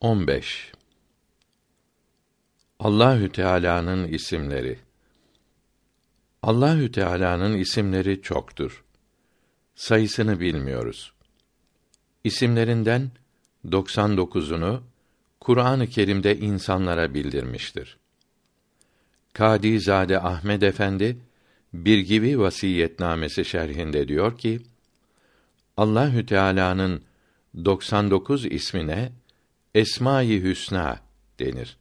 15 0.00 0.72
Allahü 2.78 3.32
Teala'nın 3.32 4.08
isimleri 4.08 4.78
Allahü 6.42 6.92
Teala'nın 6.92 7.56
isimleri 7.58 8.22
çoktur. 8.22 8.84
Sayısını 9.74 10.40
bilmiyoruz. 10.40 11.12
İsimlerinden 12.24 13.10
99'unu 13.68 14.80
Kur'an-ı 15.40 15.86
Kerim'de 15.86 16.38
insanlara 16.38 17.14
bildirmiştir. 17.14 17.96
Kadizade 19.32 20.20
Ahmed 20.20 20.62
Efendi 20.62 21.18
bir 21.72 21.98
gibi 21.98 22.38
vasiyetnamesi 22.38 23.44
şerhinde 23.44 24.08
diyor 24.08 24.38
ki: 24.38 24.60
Allahü 25.76 26.26
Teala'nın 26.26 27.02
99 27.64 28.46
ismine 28.46 29.12
Esma-i 29.76 30.42
Hüsna 30.42 31.00
denir. 31.38 31.76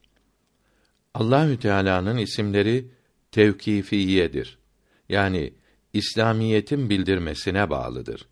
Allahü 1.13 1.59
Teala'nın 1.59 2.17
isimleri 2.17 2.85
tevkifiyedir. 3.31 4.57
Yani 5.09 5.53
İslamiyetin 5.93 6.89
bildirmesine 6.89 7.69
bağlıdır. 7.69 8.27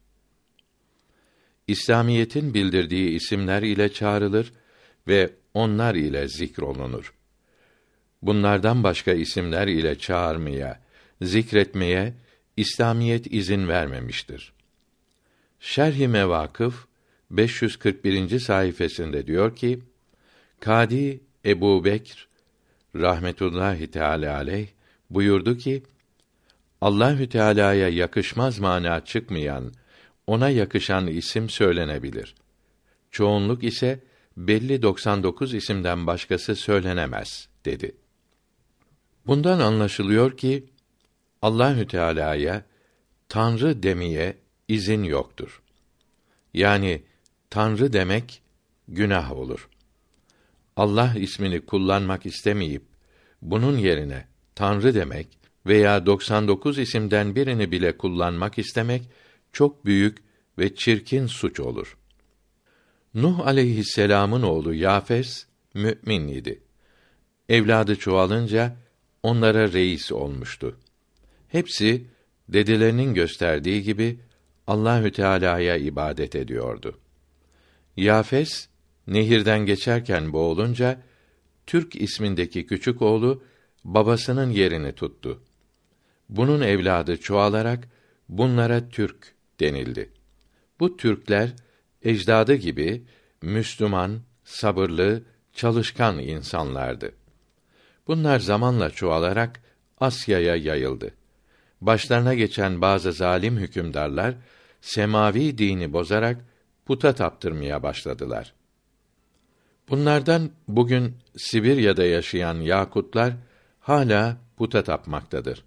İslamiyetin 1.67 2.53
bildirdiği 2.53 3.09
isimler 3.09 3.61
ile 3.61 3.93
çağrılır 3.93 4.53
ve 5.07 5.33
onlar 5.53 5.95
ile 5.95 6.27
zikrolunur. 6.27 7.13
Bunlardan 8.21 8.83
başka 8.83 9.11
isimler 9.13 9.67
ile 9.67 9.97
çağırmaya, 9.97 10.81
zikretmeye 11.21 12.13
İslamiyet 12.57 13.33
izin 13.33 13.67
vermemiştir. 13.67 14.53
Şerh-i 15.59 16.07
Mevakıf 16.07 16.87
541. 17.31 18.39
sayfasında 18.39 19.27
diyor 19.27 19.55
ki: 19.55 19.79
Kadi 20.59 21.21
Ebu 21.45 21.85
Bekr 21.85 22.27
rahmetullahi 22.95 23.91
teala 23.91 24.35
aleyh 24.35 24.67
buyurdu 25.09 25.57
ki: 25.57 25.83
Allahü 26.81 27.29
Teala'ya 27.29 27.89
yakışmaz 27.89 28.59
mana 28.59 29.05
çıkmayan, 29.05 29.73
ona 30.27 30.49
yakışan 30.49 31.07
isim 31.07 31.49
söylenebilir. 31.49 32.35
Çoğunluk 33.11 33.63
ise 33.63 33.99
belli 34.37 34.81
99 34.81 35.53
isimden 35.53 36.07
başkası 36.07 36.55
söylenemez 36.55 37.49
dedi. 37.65 37.95
Bundan 39.27 39.59
anlaşılıyor 39.59 40.37
ki 40.37 40.65
Allahü 41.41 41.87
Teala'ya 41.87 42.65
Tanrı 43.29 43.83
demeye 43.83 44.37
izin 44.67 45.03
yoktur. 45.03 45.61
Yani 46.53 47.03
Tanrı 47.53 47.93
demek 47.93 48.41
günah 48.87 49.31
olur. 49.31 49.69
Allah 50.75 51.13
ismini 51.17 51.61
kullanmak 51.61 52.25
istemeyip 52.25 52.83
bunun 53.41 53.77
yerine 53.77 54.27
Tanrı 54.55 54.95
demek 54.95 55.27
veya 55.65 56.05
99 56.05 56.79
isimden 56.79 57.35
birini 57.35 57.71
bile 57.71 57.97
kullanmak 57.97 58.59
istemek 58.59 59.03
çok 59.51 59.85
büyük 59.85 60.17
ve 60.57 60.75
çirkin 60.75 61.27
suç 61.27 61.59
olur. 61.59 61.97
Nuh 63.13 63.47
aleyhisselam'ın 63.47 64.41
oğlu 64.41 64.73
Yafes 64.73 65.45
mümin 65.73 66.27
idi. 66.27 66.63
Evladı 67.49 67.95
çoğalınca 67.95 68.75
onlara 69.23 69.71
reis 69.71 70.11
olmuştu. 70.11 70.77
Hepsi 71.47 72.05
dedelerinin 72.49 73.13
gösterdiği 73.13 73.83
gibi 73.83 74.19
Allahü 74.67 75.11
Teala'ya 75.11 75.77
ibadet 75.77 76.35
ediyordu. 76.35 76.99
Yafes 77.97 78.67
nehirden 79.07 79.65
geçerken 79.65 80.33
boğulunca 80.33 81.01
Türk 81.65 81.95
ismindeki 81.95 82.65
küçük 82.65 83.01
oğlu 83.01 83.43
babasının 83.83 84.49
yerini 84.49 84.93
tuttu. 84.93 85.41
Bunun 86.29 86.61
evladı 86.61 87.17
çoğalarak 87.17 87.87
bunlara 88.29 88.89
Türk 88.89 89.33
denildi. 89.59 90.09
Bu 90.79 90.97
Türkler 90.97 91.53
ecdadı 92.03 92.55
gibi 92.55 93.03
Müslüman, 93.41 94.21
sabırlı, 94.43 95.23
çalışkan 95.53 96.19
insanlardı. 96.19 97.11
Bunlar 98.07 98.39
zamanla 98.39 98.89
çoğalarak 98.89 99.61
Asya'ya 99.99 100.55
yayıldı. 100.55 101.13
Başlarına 101.81 102.33
geçen 102.33 102.81
bazı 102.81 103.13
zalim 103.13 103.57
hükümdarlar 103.57 104.35
semavi 104.81 105.57
dini 105.57 105.93
bozarak 105.93 106.45
puta 106.85 107.15
taptırmaya 107.15 107.83
başladılar. 107.83 108.53
Bunlardan 109.89 110.51
bugün 110.67 111.13
Sibirya'da 111.37 112.03
yaşayan 112.03 112.55
Yakutlar 112.55 113.33
hala 113.79 114.37
puta 114.57 114.83
tapmaktadır. 114.83 115.63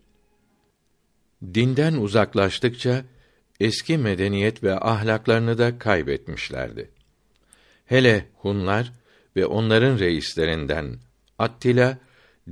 Dinden 1.54 1.94
uzaklaştıkça 1.94 3.04
eski 3.60 3.98
medeniyet 3.98 4.62
ve 4.62 4.80
ahlaklarını 4.80 5.58
da 5.58 5.78
kaybetmişlerdi. 5.78 6.90
Hele 7.86 8.28
Hunlar 8.36 8.92
ve 9.36 9.46
onların 9.46 9.98
reislerinden 9.98 10.96
Attila 11.38 11.98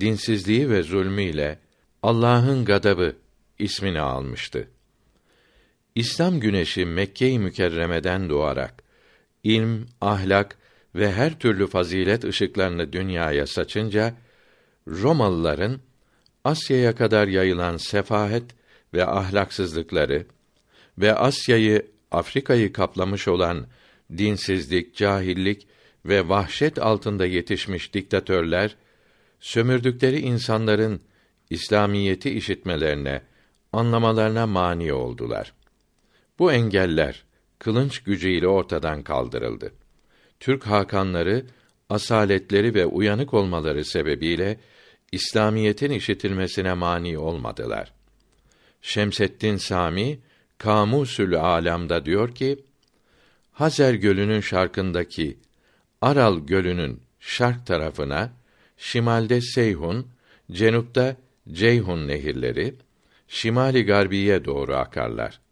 dinsizliği 0.01 0.71
ve 0.71 0.83
zulmüyle 0.83 1.59
Allah'ın 2.03 2.65
gadabı 2.65 3.17
ismini 3.59 4.01
almıştı. 4.01 4.69
İslam 5.95 6.41
güneşi 6.41 6.85
Mekke-i 6.85 7.39
Mükerreme'den 7.39 8.29
doğarak 8.31 8.83
ilm, 9.45 9.87
ahlak 10.01 10.57
ve 10.95 11.13
her 11.13 11.39
türlü 11.39 11.67
fazilet 11.67 12.25
ışıklarını 12.25 12.93
dünyaya 12.93 13.47
saçınca 13.47 14.15
Romalıların 14.89 15.81
Asya'ya 16.45 16.95
kadar 16.95 17.29
yayılan 17.29 17.77
sefahet 17.77 18.43
ve 18.95 19.07
ahlaksızlıkları 19.07 20.27
ve 20.99 21.15
Asya'yı, 21.15 21.87
Afrika'yı 22.11 22.73
kaplamış 22.73 23.29
olan 23.29 23.67
dinsizlik, 24.19 24.97
cahillik 24.97 25.67
ve 26.07 26.29
vahşet 26.29 26.79
altında 26.79 27.27
yetişmiş 27.27 27.95
diktatörler 27.95 28.77
sömürdükleri 29.41 30.21
insanların 30.21 31.01
İslamiyeti 31.51 32.31
işitmelerine, 32.31 33.23
anlamalarına 33.73 34.47
mani 34.47 34.93
oldular. 34.93 35.53
Bu 36.39 36.53
engeller 36.53 37.25
kılınç 37.59 38.03
gücüyle 38.03 38.49
ortadan 38.49 39.03
kaldırıldı. 39.03 39.73
Türk 40.41 40.67
hakanları 40.67 41.47
asaletleri 41.91 42.75
ve 42.75 42.87
uyanık 42.87 43.35
olmaları 43.35 43.85
sebebiyle 43.85 44.61
İslamiyetin 45.13 45.91
işitilmesine 45.91 46.75
mani 46.75 47.19
olmadılar. 47.19 47.93
Şemseddin 48.83 49.57
Sami 49.57 50.19
Kamusül 50.59 51.41
Alam'da 51.41 52.05
diyor 52.05 52.35
ki: 52.35 52.65
Hazer 53.53 53.95
Gölü'nün 53.95 54.41
şarkındaki 54.41 55.39
Aral 56.01 56.39
Gölü'nün 56.39 57.01
şark 57.21 57.67
tarafına 57.67 58.33
şimalde 58.77 59.41
Seyhun, 59.41 60.07
cenupta 60.53 61.17
Ceyhun 61.53 62.09
nehirleri 62.09 62.75
şimali 63.29 63.85
garbiye 63.85 64.45
doğru 64.45 64.75
akarlar. 64.75 65.44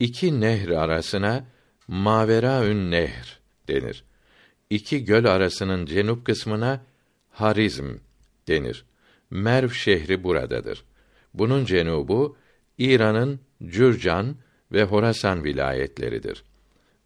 İki 0.00 0.40
nehr 0.40 0.68
arasına 0.68 1.44
Maveraün 1.88 2.90
Nehr 2.90 3.40
denir. 3.68 4.04
İki 4.70 5.04
göl 5.04 5.24
arasının 5.24 5.86
cenup 5.86 6.24
kısmına 6.26 6.84
Harizm 7.30 7.96
denir. 8.48 8.84
Merv 9.30 9.70
şehri 9.70 10.24
buradadır. 10.24 10.84
Bunun 11.34 11.64
cenubu 11.64 12.36
İran'ın 12.78 13.40
Cürcan 13.66 14.36
ve 14.72 14.84
Horasan 14.84 15.44
vilayetleridir. 15.44 16.44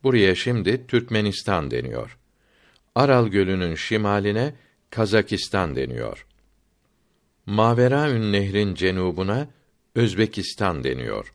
Buraya 0.03 0.35
şimdi 0.35 0.87
Türkmenistan 0.87 1.71
deniyor. 1.71 2.19
Aral 2.95 3.29
Gölü'nün 3.29 3.75
şimaline 3.75 4.55
Kazakistan 4.91 5.77
deniyor. 5.77 6.27
Maveraün 7.47 8.33
Nehrin 8.33 8.75
cenubuna 8.75 9.49
Özbekistan 9.95 10.85
deniyor. 10.85 11.33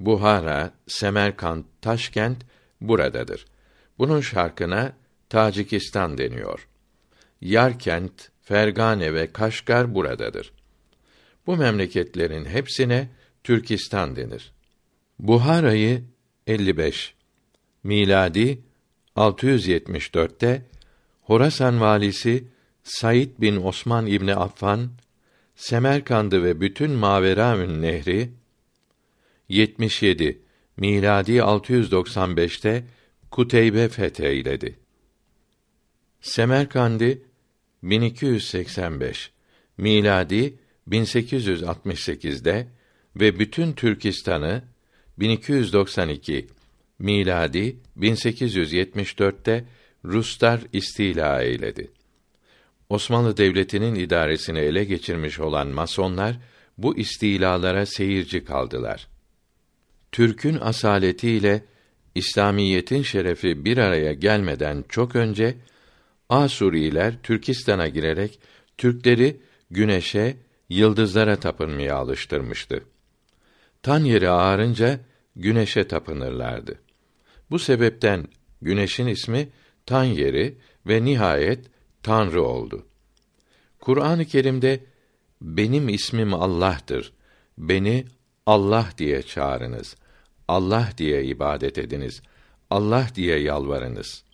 Buhara, 0.00 0.72
Semerkant, 0.86 1.66
Taşkent 1.82 2.42
buradadır. 2.80 3.44
Bunun 3.98 4.20
şarkına 4.20 4.92
Tacikistan 5.28 6.18
deniyor. 6.18 6.68
Yarkent, 7.40 8.30
Fergane 8.42 9.14
ve 9.14 9.32
Kaşgar 9.32 9.94
buradadır. 9.94 10.52
Bu 11.46 11.56
memleketlerin 11.56 12.44
hepsine 12.44 13.08
Türkistan 13.44 14.16
denir. 14.16 14.52
Buhara'yı 15.18 16.02
55 16.46 17.14
miladi 17.82 18.60
674'te 19.16 20.62
Horasan 21.22 21.80
valisi 21.80 22.44
Said 22.82 23.30
bin 23.40 23.56
Osman 23.56 24.06
İbni 24.06 24.34
Affan 24.34 24.90
Semerkand'ı 25.54 26.44
ve 26.44 26.60
bütün 26.60 26.90
Maveraün 26.90 27.82
Nehri 27.82 28.30
77 29.50 30.38
miladi 30.76 31.36
695'te 31.36 32.84
Kuteybe 33.30 33.88
fetheyledi. 33.88 34.76
Semerkandi 36.20 37.22
1285 37.82 39.30
miladi 39.78 40.54
1868'de 40.88 42.66
ve 43.16 43.38
bütün 43.38 43.72
Türkistan'ı 43.72 44.62
1292 45.18 46.46
miladi 46.98 47.76
1874'te 47.98 49.64
Ruslar 50.04 50.60
istila 50.72 51.42
eyledi. 51.42 51.90
Osmanlı 52.88 53.36
Devleti'nin 53.36 53.94
idaresini 53.94 54.58
ele 54.58 54.84
geçirmiş 54.84 55.40
olan 55.40 55.68
masonlar 55.68 56.36
bu 56.78 56.98
istilalara 56.98 57.86
seyirci 57.86 58.44
kaldılar. 58.44 59.08
Türk'ün 60.12 60.58
asaletiyle 60.60 61.64
İslamiyetin 62.14 63.02
şerefi 63.02 63.64
bir 63.64 63.78
araya 63.78 64.12
gelmeden 64.12 64.84
çok 64.88 65.16
önce 65.16 65.54
Asuriler 66.28 67.14
Türkistan'a 67.22 67.88
girerek 67.88 68.40
Türkleri 68.78 69.40
güneşe, 69.70 70.36
yıldızlara 70.68 71.36
tapınmaya 71.36 71.96
alıştırmıştı. 71.96 72.84
Tan 73.82 74.04
yeri 74.04 74.30
ağarınca 74.30 75.00
güneşe 75.36 75.88
tapınırlardı. 75.88 76.78
Bu 77.50 77.58
sebepten 77.58 78.28
güneşin 78.62 79.06
ismi 79.06 79.48
tan 79.86 80.04
yeri 80.04 80.58
ve 80.86 81.04
nihayet 81.04 81.66
Tanrı 82.02 82.42
oldu. 82.42 82.86
Kur'an-ı 83.80 84.24
Kerim'de 84.24 84.80
benim 85.42 85.88
ismim 85.88 86.34
Allah'tır. 86.34 87.12
Beni 87.58 88.04
Allah 88.46 88.88
diye 88.98 89.22
çağırınız. 89.22 89.96
Allah 90.50 90.88
diye 90.98 91.24
ibadet 91.24 91.78
ediniz. 91.78 92.22
Allah 92.70 93.06
diye 93.14 93.38
yalvarınız. 93.38 94.24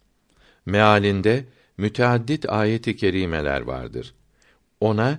Mealinde 0.67 1.45
müteaddit 1.79 2.49
ayeti 2.49 2.97
kerimeler 2.97 3.61
vardır. 3.61 4.15
Ona 4.81 5.19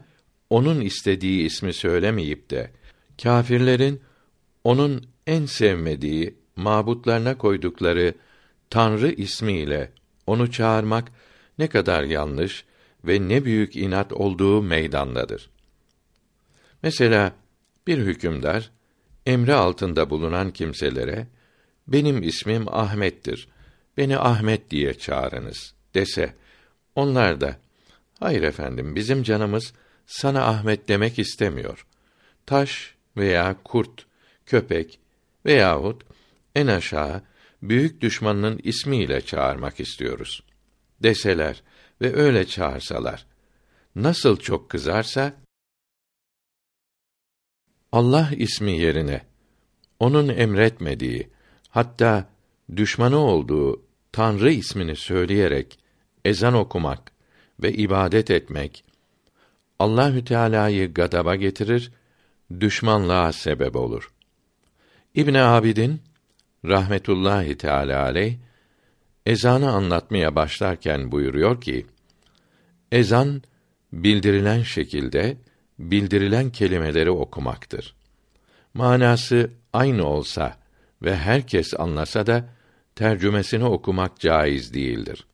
onun 0.49 0.81
istediği 0.81 1.45
ismi 1.45 1.73
söylemeyip 1.73 2.49
de 2.49 2.71
kâfirlerin 3.23 4.01
onun 4.63 5.07
en 5.27 5.45
sevmediği 5.45 6.35
mabutlarına 6.55 7.37
koydukları 7.37 8.13
Tanrı 8.69 9.11
ismiyle 9.11 9.91
onu 10.27 10.51
çağırmak 10.51 11.11
ne 11.59 11.67
kadar 11.67 12.03
yanlış 12.03 12.65
ve 13.03 13.29
ne 13.29 13.45
büyük 13.45 13.75
inat 13.75 14.13
olduğu 14.13 14.61
meydandadır. 14.61 15.49
Mesela 16.83 17.33
bir 17.87 17.97
hükümdar 17.97 18.76
emri 19.27 19.53
altında 19.53 20.09
bulunan 20.09 20.51
kimselere 20.51 21.27
benim 21.87 22.23
ismim 22.23 22.67
Ahmet'tir. 22.67 23.47
Beni 23.97 24.17
Ahmet 24.17 24.71
diye 24.71 24.93
çağırınız 24.93 25.73
dese 25.93 26.33
onlar 26.95 27.41
da 27.41 27.57
hayır 28.19 28.43
efendim 28.43 28.95
bizim 28.95 29.23
canımız 29.23 29.73
sana 30.05 30.45
Ahmet 30.45 30.87
demek 30.87 31.19
istemiyor. 31.19 31.85
Taş 32.45 32.95
veya 33.17 33.55
kurt, 33.63 34.05
köpek 34.45 34.99
veyahut 35.45 36.03
en 36.55 36.67
aşağı 36.67 37.21
büyük 37.61 38.01
düşmanının 38.01 38.59
ismiyle 38.63 39.21
çağırmak 39.21 39.79
istiyoruz 39.79 40.43
deseler 41.03 41.63
ve 42.01 42.15
öyle 42.15 42.47
çağırsalar 42.47 43.25
nasıl 43.95 44.37
çok 44.37 44.69
kızarsa 44.69 45.33
Allah 47.97 48.29
ismi 48.37 48.79
yerine 48.79 49.21
onun 49.99 50.27
emretmediği 50.29 51.29
hatta 51.69 52.29
düşmanı 52.75 53.17
olduğu 53.17 53.81
Tanrı 54.11 54.51
ismini 54.51 54.95
söyleyerek 54.95 55.79
ezan 56.25 56.53
okumak 56.53 57.11
ve 57.63 57.73
ibadet 57.73 58.31
etmek 58.31 58.83
Allahü 59.79 60.25
Teala'yı 60.25 60.93
gadaba 60.93 61.35
getirir, 61.35 61.91
düşmanlığa 62.59 63.33
sebep 63.33 63.75
olur. 63.75 64.11
İbn 65.15 65.33
Abidin 65.33 66.01
rahmetullahi 66.65 67.57
teala 67.57 68.03
aleyh 68.03 68.35
ezanı 69.25 69.71
anlatmaya 69.71 70.35
başlarken 70.35 71.11
buyuruyor 71.11 71.61
ki 71.61 71.85
ezan 72.91 73.41
bildirilen 73.93 74.61
şekilde 74.61 75.37
bildirilen 75.79 76.49
kelimeleri 76.49 77.11
okumaktır. 77.11 77.95
Manası 78.73 79.51
aynı 79.73 80.05
olsa 80.05 80.57
ve 81.01 81.15
herkes 81.15 81.73
anlasa 81.79 82.27
da 82.27 82.49
tercümesini 82.95 83.65
okumak 83.65 84.19
caiz 84.19 84.73
değildir. 84.73 85.27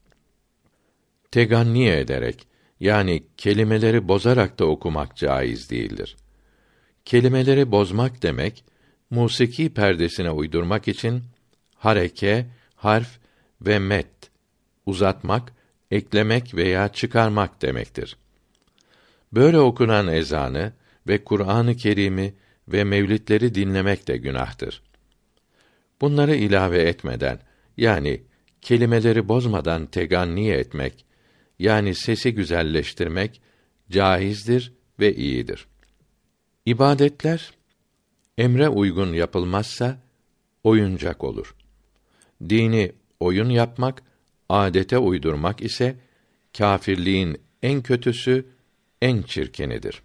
Teganni 1.32 1.90
ederek 1.90 2.48
yani 2.80 3.24
kelimeleri 3.38 4.08
bozarak 4.08 4.60
da 4.60 4.66
okumak 4.66 5.18
caiz 5.18 5.70
değildir. 5.70 6.16
Kelimeleri 7.06 7.72
bozmak 7.72 8.24
demek 8.24 8.66
musiki 9.10 9.74
perdesine 9.74 10.32
uydurmak 10.32 10.88
için 10.88 11.24
hareke, 11.76 12.46
harf 12.76 13.20
ve 13.62 13.80
met 13.80 14.32
uzatmak, 14.86 15.54
eklemek 15.92 16.56
veya 16.56 16.88
çıkarmak 16.88 17.62
demektir. 17.62 18.18
Böyle 19.34 19.60
okunan 19.60 20.08
ezanı 20.08 20.74
ve 21.08 21.24
Kur'an-ı 21.24 21.76
Kerim'i 21.76 22.34
ve 22.68 22.84
mevlidleri 22.84 23.56
dinlemek 23.56 24.08
de 24.08 24.18
günahtır. 24.18 24.82
Bunları 26.02 26.36
ilave 26.36 26.82
etmeden 26.82 27.40
yani 27.78 28.24
kelimeleri 28.62 29.28
bozmadan 29.28 29.86
teganni 29.86 30.50
etmek 30.50 31.06
yani 31.60 31.96
sesi 31.96 32.34
güzelleştirmek 32.34 33.42
caizdir 33.92 34.74
ve 35.00 35.16
iyidir. 35.16 35.68
İbadetler 36.66 37.52
emre 38.38 38.70
uygun 38.70 39.14
yapılmazsa 39.14 39.98
oyuncak 40.64 41.24
olur. 41.24 41.56
Dini 42.50 42.92
oyun 43.20 43.50
yapmak, 43.50 44.04
adete 44.50 44.98
uydurmak 44.98 45.62
ise 45.62 45.96
kâfirliğin 46.58 47.42
en 47.64 47.82
kötüsü, 47.82 48.46
en 49.04 49.22
çirkenidir. 49.22 50.02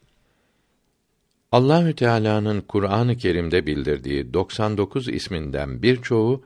Allahü 1.52 1.94
Teala'nın 1.94 2.60
Kur'an-ı 2.60 3.16
Kerim'de 3.16 3.66
bildirdiği 3.66 4.34
99 4.34 5.08
isminden 5.08 5.82
birçoğu 5.82 6.44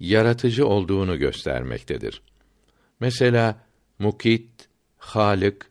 yaratıcı 0.00 0.66
olduğunu 0.66 1.18
göstermektedir. 1.18 2.22
Mesela 3.00 3.66
Mukit, 3.98 4.68
Halık, 4.96 5.70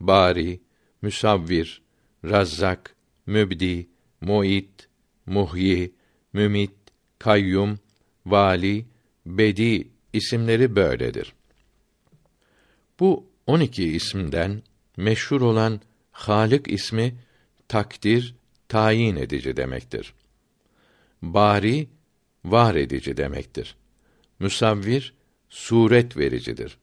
Bari, 0.00 0.60
Müsavvir, 1.02 1.82
Razzak, 2.24 2.96
Mübdi, 3.26 3.88
Muit, 4.20 4.88
Muhyi, 5.26 5.94
Mümit, 6.32 6.74
Kayyum, 7.18 7.78
Vali, 8.26 8.86
Bedi 9.26 9.88
isimleri 10.12 10.76
böyledir. 10.76 11.32
Bu 13.00 13.26
12 13.46 13.84
isimden 13.84 14.62
meşhur 14.96 15.40
olan 15.40 15.80
Halik 16.12 16.72
ismi 16.72 17.14
takdir, 17.68 18.34
tayin 18.68 19.16
edici 19.16 19.56
demektir. 19.56 20.14
Bari 21.22 21.88
var 22.44 22.74
edici 22.74 23.16
demektir. 23.16 23.76
Müsavvir 24.38 25.14
suret 25.48 26.16
vericidir. 26.16 26.78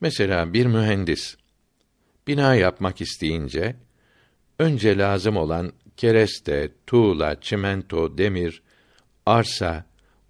Mesela 0.00 0.52
bir 0.52 0.66
mühendis 0.66 1.36
bina 2.26 2.54
yapmak 2.54 3.00
isteyince 3.00 3.76
önce 4.58 4.98
lazım 4.98 5.36
olan 5.36 5.72
kereste, 5.96 6.72
tuğla, 6.86 7.40
çimento, 7.40 8.18
demir, 8.18 8.62
arsa, 9.26 9.84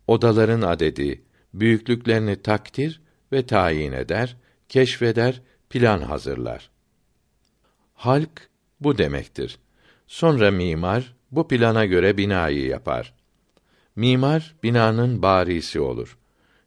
odaların 0.07 0.63
adedi, 0.63 1.23
büyüklüklerini 1.55 2.43
takdir 2.43 3.01
ve 3.33 3.47
tayin 3.47 3.93
eder, 3.93 4.37
keşfeder, 4.69 5.43
plan 5.71 6.01
hazırlar. 6.01 6.71
Halk 8.01 8.49
bu 8.81 8.99
demektir. 8.99 9.59
Sonra 10.07 10.51
mimar 10.51 11.15
bu 11.31 11.49
plana 11.49 11.85
göre 11.85 12.17
binayı 12.17 12.67
yapar. 12.67 13.15
Mimar 13.97 14.55
binanın 14.63 15.23
barisi 15.23 15.81
olur. 15.81 16.19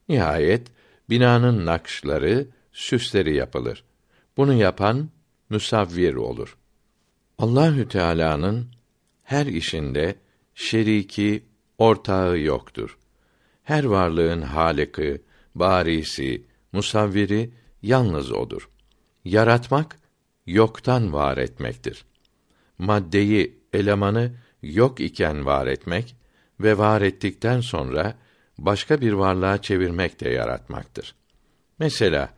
Nihayet 0.09 0.67
binanın 1.09 1.65
nakşları, 1.65 2.47
süsleri 2.71 3.35
yapılır. 3.35 3.83
Bunu 4.37 4.53
yapan 4.53 5.09
müsavvir 5.49 6.13
olur. 6.13 6.57
Allahü 7.37 7.87
Teala'nın 7.87 8.67
her 9.23 9.45
işinde 9.45 10.15
şeriki, 10.55 11.43
ortağı 11.77 12.39
yoktur. 12.39 12.97
Her 13.63 13.83
varlığın 13.83 14.41
haliki, 14.41 15.21
barisi, 15.55 16.45
musavviri 16.71 17.53
yalnız 17.81 18.31
odur. 18.31 18.69
Yaratmak 19.25 20.02
yoktan 20.45 21.13
var 21.13 21.37
etmektir. 21.37 22.05
Maddeyi, 22.77 23.59
elemanı 23.73 24.31
yok 24.61 24.99
iken 24.99 25.45
var 25.45 25.67
etmek 25.67 26.15
ve 26.59 26.77
var 26.77 27.01
ettikten 27.01 27.61
sonra 27.61 28.15
başka 28.57 29.01
bir 29.01 29.13
varlığa 29.13 29.61
çevirmek 29.61 30.21
de 30.21 30.29
yaratmaktır. 30.29 31.15
Mesela 31.79 32.33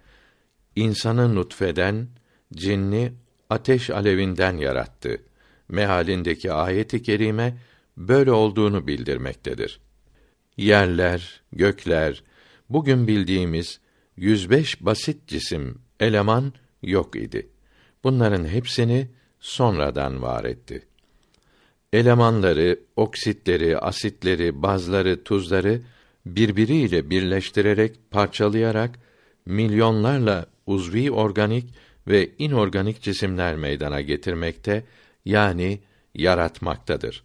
insanı 0.76 1.36
nutfeden, 1.36 2.08
cinni 2.54 3.14
ateş 3.50 3.90
alevinden 3.90 4.58
yarattı. 4.58 5.22
Mehalindeki 5.70 6.52
ayet-i 6.52 7.04
kerime 7.04 7.58
böyle 7.98 8.32
olduğunu 8.32 8.88
bildirmektedir. 8.88 9.80
Yerler, 10.58 11.42
gökler, 11.52 12.24
bugün 12.70 13.08
bildiğimiz 13.08 13.80
105 14.18 14.82
basit 14.82 15.28
cisim, 15.28 15.82
eleman 16.00 16.54
yok 16.82 17.16
idi. 17.16 17.50
Bunların 18.06 18.46
hepsini 18.46 19.08
sonradan 19.40 20.22
var 20.22 20.44
etti. 20.46 20.86
Elemanları, 21.94 22.80
oksitleri, 22.96 23.78
asitleri, 23.78 24.62
bazları, 24.62 25.24
tuzları 25.24 25.82
birbiriyle 26.26 27.10
birleştirerek, 27.10 28.12
parçalayarak 28.12 29.00
milyonlarla 29.46 30.46
uzvi 30.66 31.12
organik 31.12 31.66
ve 32.08 32.30
inorganik 32.38 33.02
cisimler 33.02 33.56
meydana 33.56 34.02
getirmekte 34.02 34.84
yani 35.26 35.80
yaratmaktadır. 36.16 37.24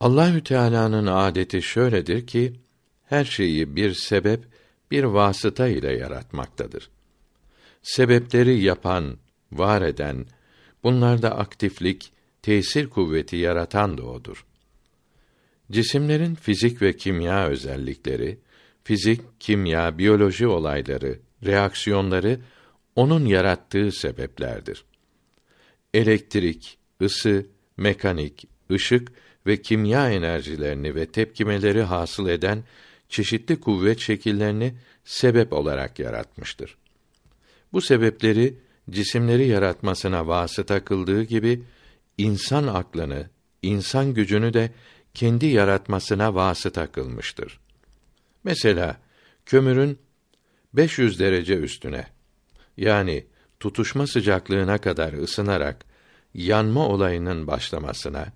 Allahü 0.00 0.44
Teala'nın 0.44 1.06
adeti 1.06 1.62
şöyledir 1.62 2.26
ki 2.26 2.52
her 3.06 3.24
şeyi 3.24 3.76
bir 3.76 3.94
sebep, 3.94 4.44
bir 4.90 5.04
vasıta 5.04 5.68
ile 5.68 5.92
yaratmaktadır. 5.92 6.90
Sebepleri 7.82 8.60
yapan, 8.60 9.16
var 9.52 9.82
eden, 9.82 10.26
bunlarda 10.82 11.38
aktiflik, 11.38 12.12
tesir 12.42 12.90
kuvveti 12.90 13.36
yaratan 13.36 13.98
da 13.98 14.02
odur. 14.02 14.46
Cisimlerin 15.70 16.34
fizik 16.34 16.82
ve 16.82 16.96
kimya 16.96 17.46
özellikleri, 17.46 18.38
fizik, 18.84 19.20
kimya, 19.40 19.98
biyoloji 19.98 20.46
olayları, 20.46 21.18
reaksiyonları 21.44 22.40
onun 22.96 23.26
yarattığı 23.26 23.92
sebeplerdir. 23.92 24.84
Elektrik, 25.94 26.78
ısı, 27.02 27.46
mekanik, 27.76 28.48
ışık 28.70 29.12
ve 29.46 29.62
kimya 29.62 30.10
enerjilerini 30.10 30.94
ve 30.94 31.06
tepkimeleri 31.06 31.82
hasıl 31.82 32.28
eden 32.28 32.64
çeşitli 33.08 33.60
kuvvet 33.60 33.98
şekillerini 33.98 34.74
sebep 35.04 35.52
olarak 35.52 35.98
yaratmıştır. 35.98 36.76
Bu 37.72 37.80
sebepleri 37.80 38.54
cisimleri 38.90 39.46
yaratmasına 39.46 40.26
vasıta 40.26 40.84
kıldığı 40.84 41.22
gibi 41.22 41.62
insan 42.18 42.66
aklını, 42.66 43.30
insan 43.62 44.14
gücünü 44.14 44.54
de 44.54 44.72
kendi 45.14 45.46
yaratmasına 45.46 46.34
vasıta 46.34 46.92
kılmıştır. 46.92 47.60
Mesela 48.44 49.00
kömürün 49.46 49.98
500 50.72 51.20
derece 51.20 51.54
üstüne 51.56 52.06
yani 52.76 53.26
tutuşma 53.60 54.06
sıcaklığına 54.06 54.78
kadar 54.78 55.12
ısınarak 55.12 55.84
yanma 56.34 56.88
olayının 56.88 57.46
başlamasına, 57.46 58.26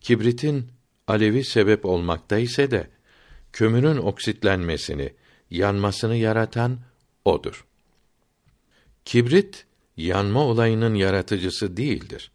kibritin 0.00 0.70
alevi 1.06 1.44
sebep 1.44 1.84
olmakta 1.84 2.38
ise 2.38 2.70
de 2.70 2.90
kömürün 3.52 3.96
oksitlenmesini, 3.96 5.14
yanmasını 5.50 6.16
yaratan 6.16 6.78
odur. 7.24 7.66
Kibrit 9.04 9.66
yanma 9.96 10.40
olayının 10.44 10.94
yaratıcısı 10.94 11.76
değildir. 11.76 12.30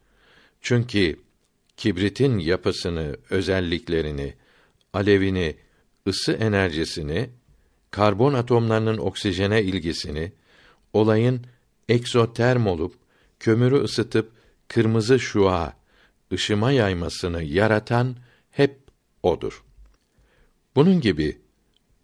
Çünkü 0.62 1.20
kibritin 1.78 2.40
yapısını, 2.40 3.18
özelliklerini, 3.30 4.34
alevini, 4.94 5.56
ısı 6.08 6.32
enerjisini, 6.32 7.30
karbon 7.92 8.34
atomlarının 8.34 8.98
oksijene 8.98 9.64
ilgisini, 9.64 10.32
olayın 10.94 11.42
egzoterm 11.90 12.68
olup 12.68 12.96
kömürü 13.40 13.76
ısıtıp 13.76 14.32
kırmızı 14.68 15.20
şua, 15.20 15.74
ışıma 16.34 16.72
yaymasını 16.72 17.44
yaratan 17.44 18.16
hep 18.52 18.80
odur. 19.24 19.64
Bunun 20.76 21.02
gibi 21.02 21.38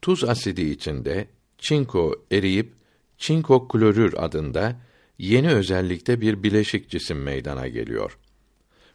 tuz 0.02 0.24
asidi 0.24 0.62
içinde 0.62 1.28
çinko 1.58 2.26
eriyip 2.32 2.74
çinko 3.18 3.68
klorür 3.68 4.14
adında 4.18 4.76
yeni 5.20 5.50
özellikte 5.50 6.22
bir 6.22 6.44
bileşik 6.44 6.90
cisim 6.90 7.24
meydana 7.24 7.68
geliyor. 7.68 8.18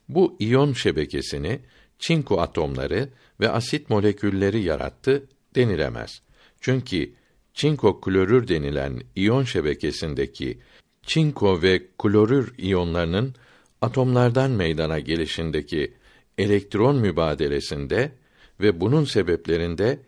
Bu 0.09 0.37
iyon 0.39 0.73
şebekesini 0.73 1.61
çinko 1.99 2.41
atomları 2.41 3.09
ve 3.41 3.51
asit 3.51 3.91
molekülleri 3.91 4.63
yarattı 4.63 5.27
denilemez. 5.55 6.23
Çünkü 6.61 7.13
çinko 7.55 8.01
klorür 8.01 8.49
denilen 8.49 9.01
iyon 9.17 9.45
şebekesindeki 9.45 10.59
çinko 11.03 11.63
ve 11.63 11.83
klorür 11.99 12.55
iyonlarının 12.59 13.35
atomlardan 13.81 14.51
meydana 14.51 14.99
gelişindeki 14.99 15.95
elektron 16.39 16.97
mübadelesinde 16.97 18.13
ve 18.61 18.81
bunun 18.81 19.05
sebeplerinde 19.05 19.99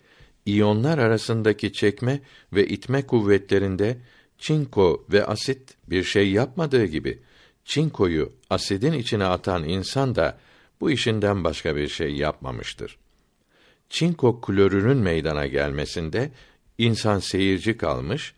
iyonlar 0.46 0.98
arasındaki 0.98 1.72
çekme 1.72 2.20
ve 2.52 2.66
itme 2.66 3.02
kuvvetlerinde 3.02 3.96
çinko 4.38 5.06
ve 5.12 5.26
asit 5.26 5.74
bir 5.86 6.04
şey 6.04 6.30
yapmadığı 6.30 6.84
gibi 6.84 7.22
çinkoyu 7.64 8.32
asidin 8.50 8.92
içine 8.92 9.24
atan 9.24 9.64
insan 9.64 10.14
da 10.14 10.38
bu 10.80 10.90
işinden 10.90 11.44
başka 11.44 11.76
bir 11.76 11.88
şey 11.88 12.10
yapmamıştır. 12.10 12.98
Çinko 13.88 14.40
klorürün 14.40 14.96
meydana 14.96 15.46
gelmesinde 15.46 16.30
insan 16.78 17.18
seyirci 17.18 17.76
kalmış, 17.76 18.34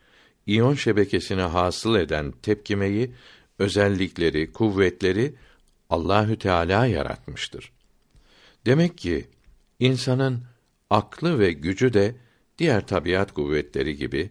iyon 0.47 0.75
şebekesine 0.75 1.43
hasıl 1.43 1.97
eden 1.97 2.33
tepkimeyi, 2.43 3.11
özellikleri, 3.59 4.53
kuvvetleri 4.53 5.35
Allahü 5.91 6.39
Teala 6.39 6.87
yaratmıştır. 6.87 7.73
Demek 8.67 8.99
ki 8.99 9.27
insanın 9.81 10.43
aklı 10.91 11.39
ve 11.39 11.53
gücü 11.53 11.93
de 11.93 12.15
diğer 12.59 12.87
tabiat 12.87 13.33
kuvvetleri 13.33 13.97
gibi 13.97 14.31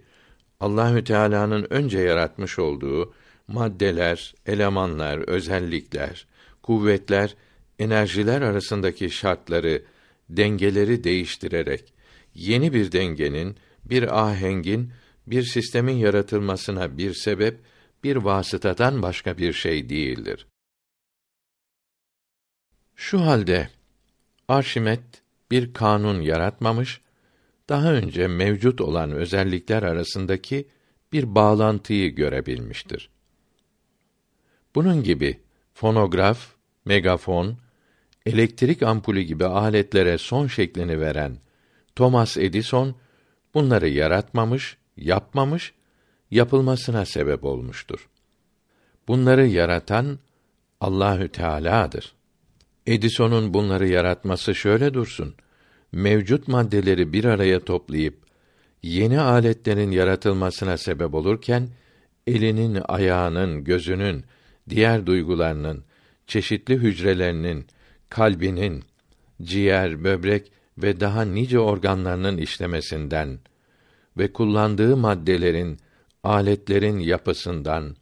Allahü 0.59 1.03
Teala'nın 1.03 1.67
önce 1.69 1.99
yaratmış 1.99 2.59
olduğu 2.59 3.13
maddeler, 3.47 4.35
elemanlar, 4.45 5.17
özellikler, 5.17 6.27
kuvvetler, 6.63 7.35
enerjiler 7.79 8.41
arasındaki 8.41 9.09
şartları, 9.09 9.83
dengeleri 10.29 11.03
değiştirerek 11.03 11.93
yeni 12.35 12.73
bir 12.73 12.91
dengenin, 12.91 13.55
bir 13.85 14.23
ahengin, 14.23 14.91
bir 15.27 15.43
sistemin 15.43 15.95
yaratılmasına 15.95 16.97
bir 16.97 17.13
sebep, 17.13 17.59
bir 18.03 18.15
vasıtadan 18.15 19.01
başka 19.01 19.37
bir 19.37 19.53
şey 19.53 19.89
değildir. 19.89 20.47
Şu 22.95 23.21
halde 23.21 23.69
Arşimet 24.47 25.01
bir 25.51 25.73
kanun 25.73 26.21
yaratmamış, 26.21 27.01
daha 27.69 27.93
önce 27.93 28.27
mevcut 28.27 28.81
olan 28.81 29.11
özellikler 29.11 29.83
arasındaki 29.83 30.67
bir 31.13 31.35
bağlantıyı 31.35 32.15
görebilmiştir. 32.15 33.09
Bunun 34.75 35.03
gibi 35.03 35.39
fonograf, 35.73 36.55
megafon, 36.85 37.57
elektrik 38.25 38.83
ampulü 38.83 39.21
gibi 39.21 39.45
aletlere 39.45 40.17
son 40.17 40.47
şeklini 40.47 40.99
veren 40.99 41.37
Thomas 41.95 42.37
Edison 42.37 42.95
bunları 43.53 43.89
yaratmamış, 43.89 44.77
yapmamış, 44.97 45.73
yapılmasına 46.31 47.05
sebep 47.05 47.43
olmuştur. 47.43 48.09
Bunları 49.07 49.47
yaratan 49.47 50.19
Allahü 50.81 51.29
Teala'dır. 51.29 52.15
Edison'un 52.85 53.53
bunları 53.53 53.87
yaratması 53.87 54.55
şöyle 54.55 54.93
dursun. 54.93 55.35
Mevcut 55.95 56.47
maddeleri 56.47 57.13
bir 57.13 57.25
araya 57.25 57.59
toplayıp 57.59 58.17
yeni 58.83 59.19
aletlerin 59.19 59.91
yaratılmasına 59.91 60.77
sebep 60.77 61.13
olurken 61.13 61.69
elinin, 62.27 62.81
ayağının, 62.87 63.63
gözünün, 63.63 64.23
diğer 64.69 65.05
duygularının, 65.05 65.83
çeşitli 66.27 66.75
hücrelerinin, 66.75 67.65
kalbinin, 68.09 68.83
ciğer, 69.41 70.03
böbrek 70.03 70.51
ve 70.77 70.99
daha 70.99 71.21
nice 71.21 71.59
organlarının 71.59 72.37
işlemesinden 72.37 73.39
ve 74.17 74.33
kullandığı 74.33 74.97
maddelerin, 74.97 75.77
aletlerin 76.23 76.99
yapısından, 76.99 77.95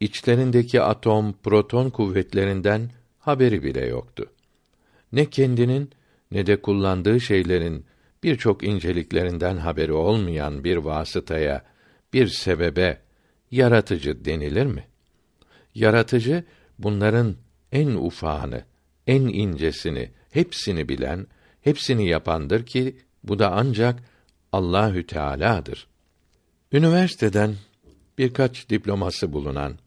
içlerindeki 0.00 0.82
atom, 0.82 1.32
proton 1.32 1.90
kuvvetlerinden 1.90 2.90
haberi 3.18 3.62
bile 3.62 3.86
yoktu. 3.86 4.26
Ne 5.12 5.24
kendinin 5.24 5.90
ne 6.30 6.46
de 6.46 6.60
kullandığı 6.60 7.20
şeylerin 7.20 7.84
birçok 8.22 8.62
inceliklerinden 8.62 9.56
haberi 9.56 9.92
olmayan 9.92 10.64
bir 10.64 10.76
vasıtaya, 10.76 11.64
bir 12.12 12.28
sebebe 12.28 12.98
yaratıcı 13.50 14.24
denilir 14.24 14.66
mi? 14.66 14.84
Yaratıcı 15.74 16.44
bunların 16.78 17.36
en 17.72 17.88
ufağını, 17.88 18.64
en 19.06 19.22
incesini, 19.22 20.10
hepsini 20.30 20.88
bilen, 20.88 21.26
hepsini 21.60 22.08
yapandır 22.08 22.66
ki 22.66 22.96
bu 23.24 23.38
da 23.38 23.52
ancak 23.52 24.02
Allahü 24.52 25.06
Teala'dır. 25.06 25.86
Üniversiteden 26.72 27.54
birkaç 28.18 28.70
diploması 28.70 29.32
bulunan, 29.32 29.78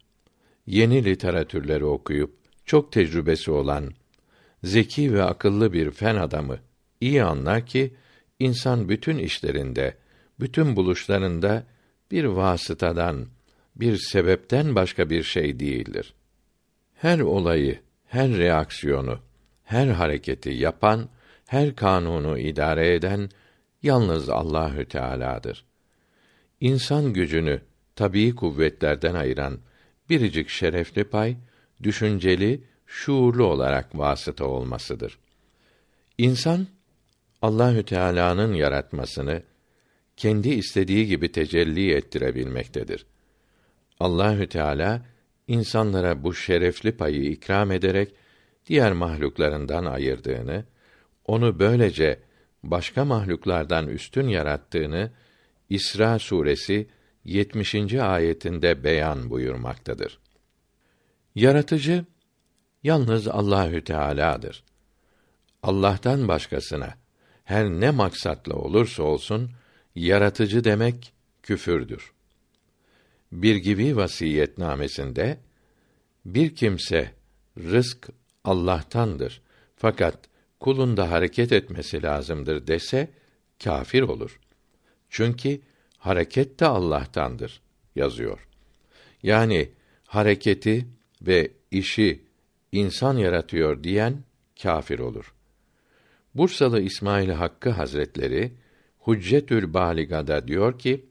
yeni 0.66 1.04
literatürleri 1.04 1.84
okuyup 1.84 2.36
çok 2.66 2.92
tecrübesi 2.92 3.50
olan 3.50 3.90
zeki 4.64 5.14
ve 5.14 5.22
akıllı 5.22 5.72
bir 5.72 5.90
fen 5.90 6.16
adamı 6.16 6.58
iyi 7.00 7.24
anlar 7.24 7.66
ki 7.66 7.94
insan 8.38 8.88
bütün 8.88 9.18
işlerinde, 9.18 9.94
bütün 10.40 10.76
buluşlarında 10.76 11.64
bir 12.10 12.24
vasıtadan, 12.24 13.26
bir 13.76 13.96
sebepten 13.96 14.74
başka 14.74 15.10
bir 15.10 15.22
şey 15.22 15.60
değildir. 15.60 16.14
Her 16.94 17.20
olayı, 17.20 17.78
her 18.06 18.30
reaksiyonu, 18.30 19.18
her 19.64 19.86
hareketi 19.86 20.50
yapan, 20.50 21.08
her 21.46 21.76
kanunu 21.76 22.38
idare 22.38 22.94
eden 22.94 23.30
yalnız 23.82 24.28
Allahü 24.28 24.84
Teala'dır. 24.84 25.64
İnsan 26.60 27.12
gücünü 27.12 27.60
tabii 27.96 28.34
kuvvetlerden 28.34 29.14
ayıran 29.14 29.58
biricik 30.10 30.48
şerefli 30.48 31.04
pay 31.04 31.36
düşünceli, 31.82 32.64
şuurlu 32.90 33.44
olarak 33.44 33.98
vasıta 33.98 34.44
olmasıdır. 34.44 35.18
İnsan 36.18 36.66
Allahü 37.42 37.82
Teala'nın 37.84 38.54
yaratmasını 38.54 39.42
kendi 40.16 40.48
istediği 40.48 41.06
gibi 41.06 41.32
tecelli 41.32 41.92
ettirebilmektedir. 41.94 43.06
Allahü 44.00 44.46
Teala 44.46 45.06
insanlara 45.48 46.22
bu 46.24 46.34
şerefli 46.34 46.96
payı 46.96 47.22
ikram 47.30 47.72
ederek 47.72 48.14
diğer 48.66 48.92
mahluklarından 48.92 49.84
ayırdığını, 49.84 50.64
onu 51.24 51.58
böylece 51.58 52.20
başka 52.62 53.04
mahluklardan 53.04 53.88
üstün 53.88 54.28
yarattığını 54.28 55.10
İsra 55.68 56.18
suresi 56.18 56.88
70. 57.24 57.94
ayetinde 57.94 58.84
beyan 58.84 59.30
buyurmaktadır. 59.30 60.18
Yaratıcı 61.34 62.04
yalnız 62.82 63.28
Allahü 63.28 63.84
Teala'dır. 63.84 64.62
Allah'tan 65.62 66.28
başkasına 66.28 66.94
her 67.44 67.66
ne 67.66 67.90
maksatla 67.90 68.54
olursa 68.54 69.02
olsun 69.02 69.50
yaratıcı 69.94 70.64
demek 70.64 71.12
küfürdür. 71.42 72.12
Bir 73.32 73.56
gibi 73.56 73.96
vasiyetnamesinde 73.96 75.38
bir 76.24 76.54
kimse 76.54 77.12
rızk 77.58 78.08
Allah'tandır 78.44 79.42
fakat 79.76 80.18
kulunda 80.60 81.10
hareket 81.10 81.52
etmesi 81.52 82.02
lazımdır 82.02 82.66
dese 82.66 83.10
kafir 83.64 84.02
olur. 84.02 84.40
Çünkü 85.08 85.60
hareket 85.98 86.60
de 86.60 86.66
Allah'tandır 86.66 87.60
yazıyor. 87.96 88.48
Yani 89.22 89.70
hareketi 90.06 90.86
ve 91.22 91.50
işi 91.70 92.29
insan 92.72 93.16
yaratıyor 93.16 93.84
diyen 93.84 94.22
kafir 94.62 94.98
olur. 94.98 95.34
Bursalı 96.34 96.80
İsmail 96.80 97.30
Hakkı 97.30 97.70
Hazretleri 97.70 98.52
Huccetül 98.98 99.74
Baliga'da 99.74 100.48
diyor 100.48 100.78
ki: 100.78 101.04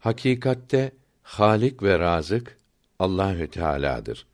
Hakikatte 0.00 0.92
Halik 1.22 1.82
ve 1.82 1.98
Razık 1.98 2.56
Allahü 2.98 3.50
Teala'dır. 3.50 4.26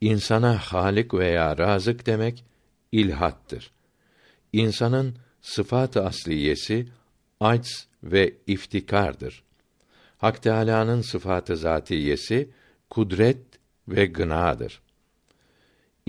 İnsana 0.00 0.58
Halik 0.58 1.14
veya 1.14 1.58
Razık 1.58 2.06
demek 2.06 2.44
ilhattır. 2.92 3.70
İnsanın 4.52 5.16
sıfat-ı 5.42 6.04
asliyesi 6.04 6.88
acz 7.40 7.86
ve 8.02 8.34
iftikardır. 8.46 9.42
Hak 10.18 10.42
Teâlâ'nın 10.42 11.00
sıfatı 11.00 11.56
zatiyesi 11.56 12.50
kudret 12.90 13.38
ve 13.88 14.06
gınadır. 14.06 14.80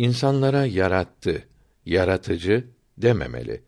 İnsanlara 0.02 0.66
yarattı, 0.66 1.48
yaratıcı 1.86 2.68
dememeli. 2.98 3.64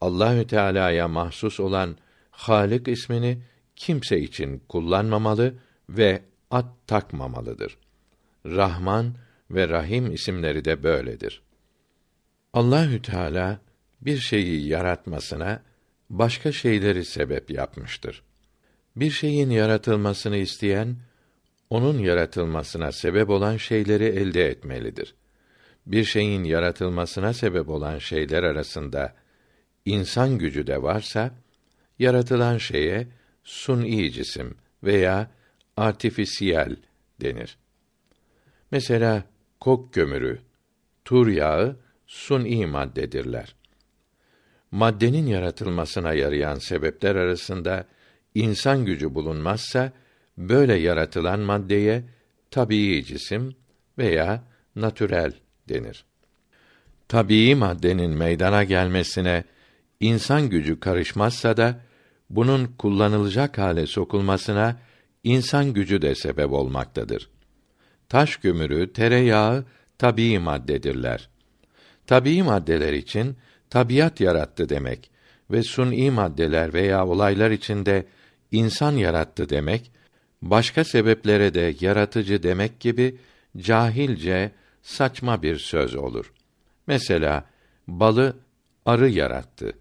Allahü 0.00 0.46
Teala'ya 0.46 1.08
mahsus 1.08 1.60
olan 1.60 1.96
Halik 2.30 2.88
ismini 2.88 3.42
kimse 3.76 4.20
için 4.20 4.62
kullanmamalı 4.68 5.54
ve 5.88 6.22
at 6.50 6.66
takmamalıdır. 6.86 7.78
Rahman 8.46 9.14
ve 9.50 9.68
Rahim 9.68 10.12
isimleri 10.12 10.64
de 10.64 10.82
böyledir. 10.82 11.42
Allahü 12.52 13.02
Teala 13.02 13.60
bir 14.00 14.18
şeyi 14.18 14.68
yaratmasına 14.68 15.62
başka 16.10 16.52
şeyleri 16.52 17.04
sebep 17.04 17.50
yapmıştır. 17.50 18.22
Bir 18.96 19.10
şeyin 19.10 19.50
yaratılmasını 19.50 20.36
isteyen 20.36 20.96
onun 21.70 21.98
yaratılmasına 21.98 22.92
sebep 22.92 23.30
olan 23.30 23.56
şeyleri 23.56 24.04
elde 24.04 24.48
etmelidir. 24.48 25.14
Bir 25.86 26.04
şeyin 26.04 26.44
yaratılmasına 26.44 27.32
sebep 27.32 27.68
olan 27.68 27.98
şeyler 27.98 28.42
arasında 28.42 29.14
insan 29.84 30.38
gücü 30.38 30.66
de 30.66 30.82
varsa 30.82 31.30
yaratılan 31.98 32.58
şeye 32.58 33.06
sun'i 33.44 34.12
cisim 34.12 34.54
veya 34.82 35.30
artifisiyel 35.76 36.76
denir. 37.20 37.58
Mesela 38.70 39.24
kok 39.60 39.94
kömürü, 39.94 40.40
tur 41.04 41.28
yağı 41.28 41.76
sun'i 42.06 42.66
maddedirler. 42.66 43.54
Maddenin 44.70 45.26
yaratılmasına 45.26 46.12
yarayan 46.12 46.58
sebepler 46.58 47.16
arasında 47.16 47.86
insan 48.34 48.84
gücü 48.84 49.14
bulunmazsa 49.14 49.92
böyle 50.38 50.74
yaratılan 50.74 51.40
maddeye 51.40 52.04
tabii 52.50 53.04
cisim 53.04 53.54
veya 53.98 54.44
natürel 54.76 55.32
denir. 55.68 56.04
Tabii 57.08 57.54
maddenin 57.54 58.10
meydana 58.10 58.64
gelmesine 58.64 59.44
insan 60.00 60.48
gücü 60.48 60.80
karışmazsa 60.80 61.56
da 61.56 61.80
bunun 62.30 62.66
kullanılacak 62.66 63.58
hale 63.58 63.86
sokulmasına 63.86 64.76
insan 65.24 65.72
gücü 65.72 66.02
de 66.02 66.14
sebep 66.14 66.52
olmaktadır. 66.52 67.30
Taş 68.08 68.36
kömürü, 68.36 68.92
tereyağı 68.92 69.64
tabii 69.98 70.38
maddedirler. 70.38 71.28
Tabii 72.06 72.42
maddeler 72.42 72.92
için 72.92 73.36
tabiat 73.70 74.20
yarattı 74.20 74.68
demek 74.68 75.10
ve 75.50 75.62
sun'i 75.62 76.10
maddeler 76.10 76.74
veya 76.74 77.06
olaylar 77.06 77.50
içinde 77.50 78.06
insan 78.50 78.92
yarattı 78.92 79.48
demek, 79.48 79.92
başka 80.42 80.84
sebeplere 80.84 81.54
de 81.54 81.74
yaratıcı 81.80 82.42
demek 82.42 82.80
gibi 82.80 83.16
cahilce 83.56 84.50
saçma 84.84 85.42
bir 85.42 85.58
söz 85.58 85.94
olur. 85.94 86.32
Mesela 86.86 87.44
balı 87.88 88.36
arı 88.86 89.08
yarattı 89.08 89.72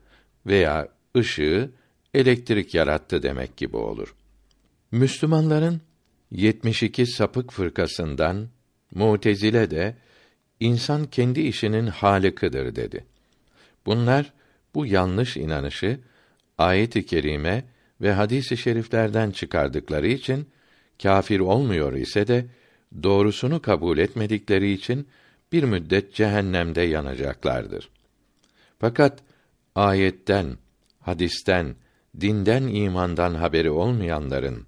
veya 0.45 0.87
ışığı 1.17 1.71
elektrik 2.13 2.73
yarattı 2.73 3.23
demek 3.23 3.57
gibi 3.57 3.77
olur. 3.77 4.15
Müslümanların 4.91 5.81
72 6.31 7.05
sapık 7.05 7.51
fırkasından 7.51 8.47
Mutezile 8.95 9.71
de 9.71 9.95
insan 10.59 11.05
kendi 11.05 11.41
işinin 11.41 11.87
halikıdır 11.87 12.75
dedi. 12.75 13.05
Bunlar 13.85 14.33
bu 14.75 14.85
yanlış 14.85 15.37
inanışı 15.37 15.99
ayet-i 16.57 17.05
kerime 17.05 17.65
ve 18.01 18.13
hadis-i 18.13 18.57
şeriflerden 18.57 19.31
çıkardıkları 19.31 20.07
için 20.07 20.49
kâfir 21.03 21.39
olmuyor 21.39 21.93
ise 21.93 22.27
de 22.27 22.45
doğrusunu 23.03 23.61
kabul 23.61 23.97
etmedikleri 23.97 24.71
için 24.71 25.07
bir 25.51 25.63
müddet 25.63 26.13
cehennemde 26.13 26.81
yanacaklardır. 26.81 27.89
Fakat 28.79 29.19
ayetten, 29.75 30.57
hadisten, 30.99 31.75
dinden 32.21 32.63
imandan 32.63 33.35
haberi 33.35 33.69
olmayanların 33.69 34.67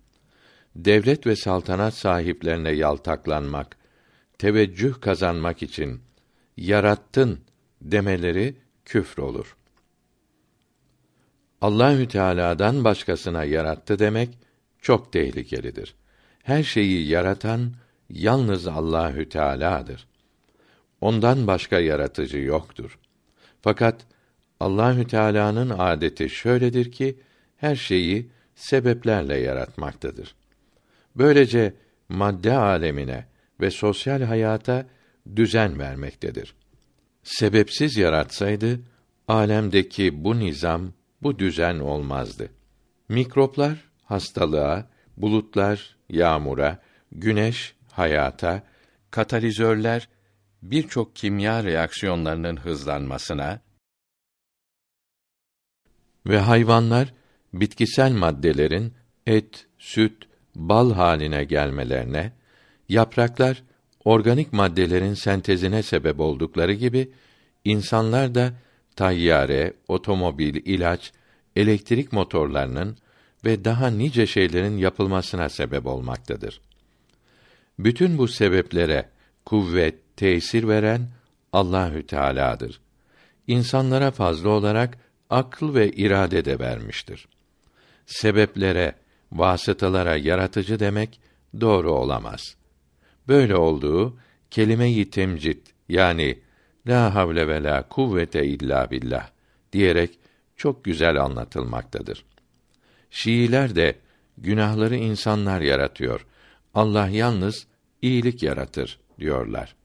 devlet 0.75 1.27
ve 1.27 1.35
saltanat 1.35 1.93
sahiplerine 1.93 2.71
yaltaklanmak, 2.71 3.77
teveccüh 4.38 5.01
kazanmak 5.01 5.63
için 5.63 6.01
yarattın 6.57 7.39
demeleri 7.81 8.55
küfür 8.85 9.23
olur. 9.23 9.55
Allahü 11.61 12.07
Teala'dan 12.07 12.83
başkasına 12.83 13.43
yarattı 13.43 13.99
demek 13.99 14.38
çok 14.81 15.13
tehlikelidir. 15.13 15.95
Her 16.43 16.63
şeyi 16.63 17.07
yaratan 17.07 17.73
yalnız 18.09 18.67
Allahü 18.67 19.29
Teala'dır. 19.29 20.07
Ondan 21.01 21.47
başka 21.47 21.79
yaratıcı 21.79 22.37
yoktur. 22.37 22.99
Fakat 23.61 24.05
Allahü 24.59 25.07
Teala'nın 25.07 25.69
adeti 25.69 26.29
şöyledir 26.29 26.91
ki 26.91 27.19
her 27.57 27.75
şeyi 27.75 28.29
sebeplerle 28.55 29.37
yaratmaktadır. 29.37 30.35
Böylece 31.15 31.73
madde 32.09 32.57
alemine 32.57 33.25
ve 33.61 33.71
sosyal 33.71 34.21
hayata 34.21 34.85
düzen 35.35 35.79
vermektedir. 35.79 36.55
Sebepsiz 37.23 37.97
yaratsaydı 37.97 38.79
alemdeki 39.27 40.23
bu 40.23 40.39
nizam, 40.39 40.93
bu 41.21 41.39
düzen 41.39 41.79
olmazdı. 41.79 42.49
Mikroplar 43.09 43.77
hastalığa, 44.03 44.87
bulutlar 45.17 45.95
yağmura, 46.09 46.79
güneş 47.11 47.75
hayata, 47.97 48.63
katalizörler 49.12 50.10
birçok 50.62 51.15
kimya 51.15 51.63
reaksiyonlarının 51.63 52.58
hızlanmasına 52.58 53.60
ve 56.27 56.39
hayvanlar 56.39 57.13
bitkisel 57.53 58.12
maddelerin 58.12 58.93
et, 59.27 59.67
süt, 59.77 60.27
bal 60.55 60.93
haline 60.93 61.43
gelmelerine, 61.43 62.31
yapraklar 62.89 63.63
organik 64.05 64.53
maddelerin 64.53 65.13
sentezine 65.13 65.84
sebep 65.84 66.19
oldukları 66.19 66.73
gibi 66.73 67.12
insanlar 67.65 68.36
da 68.36 68.53
tayyare, 68.95 69.73
otomobil, 69.88 70.55
ilaç, 70.65 71.12
elektrik 71.55 72.13
motorlarının 72.13 72.97
ve 73.45 73.65
daha 73.65 73.88
nice 73.88 74.27
şeylerin 74.27 74.77
yapılmasına 74.77 75.49
sebep 75.49 75.86
olmaktadır. 75.86 76.62
Bütün 77.79 78.17
bu 78.17 78.27
sebeplere 78.27 79.09
kuvvet, 79.45 80.17
tesir 80.17 80.67
veren 80.67 81.09
Allahü 81.53 82.07
Teala'dır. 82.07 82.81
İnsanlara 83.47 84.11
fazla 84.11 84.49
olarak 84.49 84.97
akıl 85.29 85.75
ve 85.75 85.91
irade 85.91 86.45
de 86.45 86.59
vermiştir. 86.59 87.27
Sebeplere, 88.05 88.95
vasıtalara 89.31 90.15
yaratıcı 90.15 90.79
demek 90.79 91.19
doğru 91.61 91.91
olamaz. 91.91 92.55
Böyle 93.27 93.55
olduğu 93.55 94.17
kelime-i 94.51 95.09
temcid 95.09 95.67
yani 95.89 96.39
la 96.88 97.15
havle 97.15 97.47
ve 97.47 97.63
la 97.63 97.88
kuvvete 97.88 98.45
illa 98.45 98.91
billah 98.91 99.29
diyerek 99.73 100.19
çok 100.55 100.83
güzel 100.85 101.21
anlatılmaktadır. 101.21 102.25
Şiiler 103.09 103.75
de 103.75 103.95
günahları 104.38 104.95
insanlar 104.95 105.61
yaratıyor. 105.61 106.25
Allah 106.75 107.07
yalnız 107.07 107.67
iyilik 108.01 108.43
yaratır 108.43 108.99
diyorlar. 109.19 109.75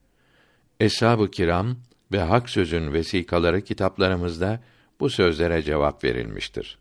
Eshab-ı 0.80 1.30
kiram 1.30 1.76
ve 2.12 2.20
hak 2.20 2.50
sözün 2.50 2.92
vesikaları 2.92 3.60
kitaplarımızda 3.60 4.60
bu 5.00 5.10
sözlere 5.10 5.62
cevap 5.62 6.04
verilmiştir. 6.04 6.78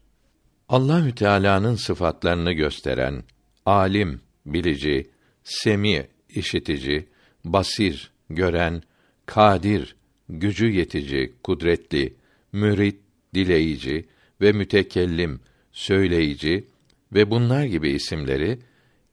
Allahü 0.70 1.16
Teala'nın 1.16 1.76
sıfatlarını 1.76 2.52
gösteren 2.52 3.24
alim, 3.66 4.22
bilici, 4.46 5.10
semi, 5.44 6.08
işitici, 6.30 7.08
basir, 7.46 8.12
gören, 8.30 8.84
kadir, 9.26 9.96
gücü 10.30 10.70
yetici, 10.70 11.34
kudretli, 11.44 12.14
mürit, 12.52 13.00
dileyici 13.36 14.06
ve 14.42 14.52
mütekellim, 14.52 15.40
söyleyici 15.72 16.68
ve 17.14 17.32
bunlar 17.32 17.64
gibi 17.64 17.92
isimleri 17.92 18.60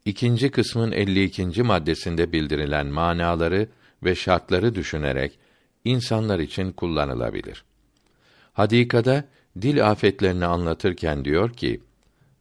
ikinci 0.07 0.51
kısmın 0.51 0.93
52. 0.93 1.63
maddesinde 1.63 2.33
bildirilen 2.33 2.87
manaları 2.87 3.69
ve 4.05 4.15
şartları 4.15 4.75
düşünerek 4.75 5.39
insanlar 5.85 6.39
için 6.39 6.73
kullanılabilir. 6.73 7.65
Hadikada 8.53 9.25
dil 9.63 9.91
afetlerini 9.91 10.47
anlatırken 10.47 11.25
diyor 11.25 11.53
ki: 11.53 11.81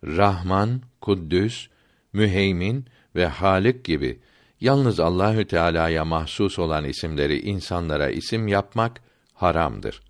Rahman, 0.04 0.82
Kuddüs, 1.01 1.67
Müheymin 2.13 2.86
ve 3.15 3.25
Halik 3.25 3.84
gibi 3.84 4.19
yalnız 4.62 4.99
Allahü 4.99 5.47
Teala'ya 5.47 6.06
mahsus 6.06 6.60
olan 6.60 6.86
isimleri 6.86 7.39
insanlara 7.39 8.10
isim 8.10 8.47
yapmak 8.47 9.01
haramdır. 9.34 10.01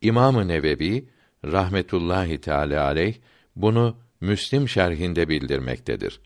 İmam-ı 0.00 0.48
Nevevi 0.48 1.08
rahmetullahi 1.44 2.40
teala 2.40 2.84
aleyh 2.84 3.14
bunu 3.56 3.96
Müslim 4.20 4.68
şerhinde 4.68 5.28
bildirmektedir. 5.28 6.20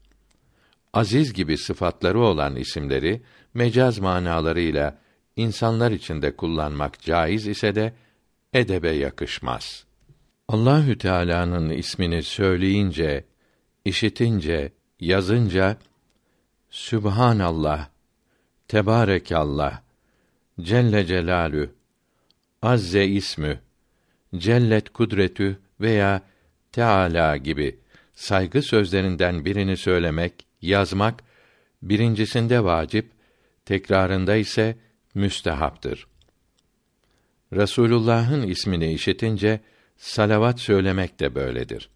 Aziz 0.93 1.33
gibi 1.33 1.59
sıfatları 1.59 2.21
olan 2.21 2.57
isimleri 2.57 3.23
mecaz 3.55 3.99
manalarıyla 3.99 4.99
insanlar 5.37 5.91
içinde 5.91 6.37
kullanmak 6.37 7.01
caiz 7.01 7.47
ise 7.47 7.75
de 7.75 7.93
edebe 8.53 8.91
yakışmaz. 8.91 9.85
Allahü 10.49 10.99
Teala'nın 10.99 11.71
ismini 11.71 12.23
söyleyince, 12.23 13.25
işitince, 13.85 14.73
yazınca 15.01 15.77
Sübhanallah, 16.71 17.89
Tebarekallah, 18.69 19.81
Celle 20.61 21.07
Celalü, 21.07 21.75
Azze 22.63 23.05
ismü, 23.05 23.61
Cellet 24.37 24.91
kudretü 24.91 25.59
veya 25.81 26.23
Teala 26.73 27.37
gibi 27.37 27.79
saygı 28.15 28.63
sözlerinden 28.63 29.45
birini 29.45 29.77
söylemek, 29.77 30.50
yazmak 30.63 31.25
birincisinde 31.83 32.65
vacip, 32.65 33.13
tekrarında 33.65 34.37
ise 34.37 34.79
müstehaptır. 35.15 36.07
Resulullah'ın 37.53 38.43
ismini 38.43 38.93
işitince 38.93 39.61
salavat 39.97 40.61
söylemek 40.61 41.21
de 41.21 41.35
böyledir. 41.35 41.91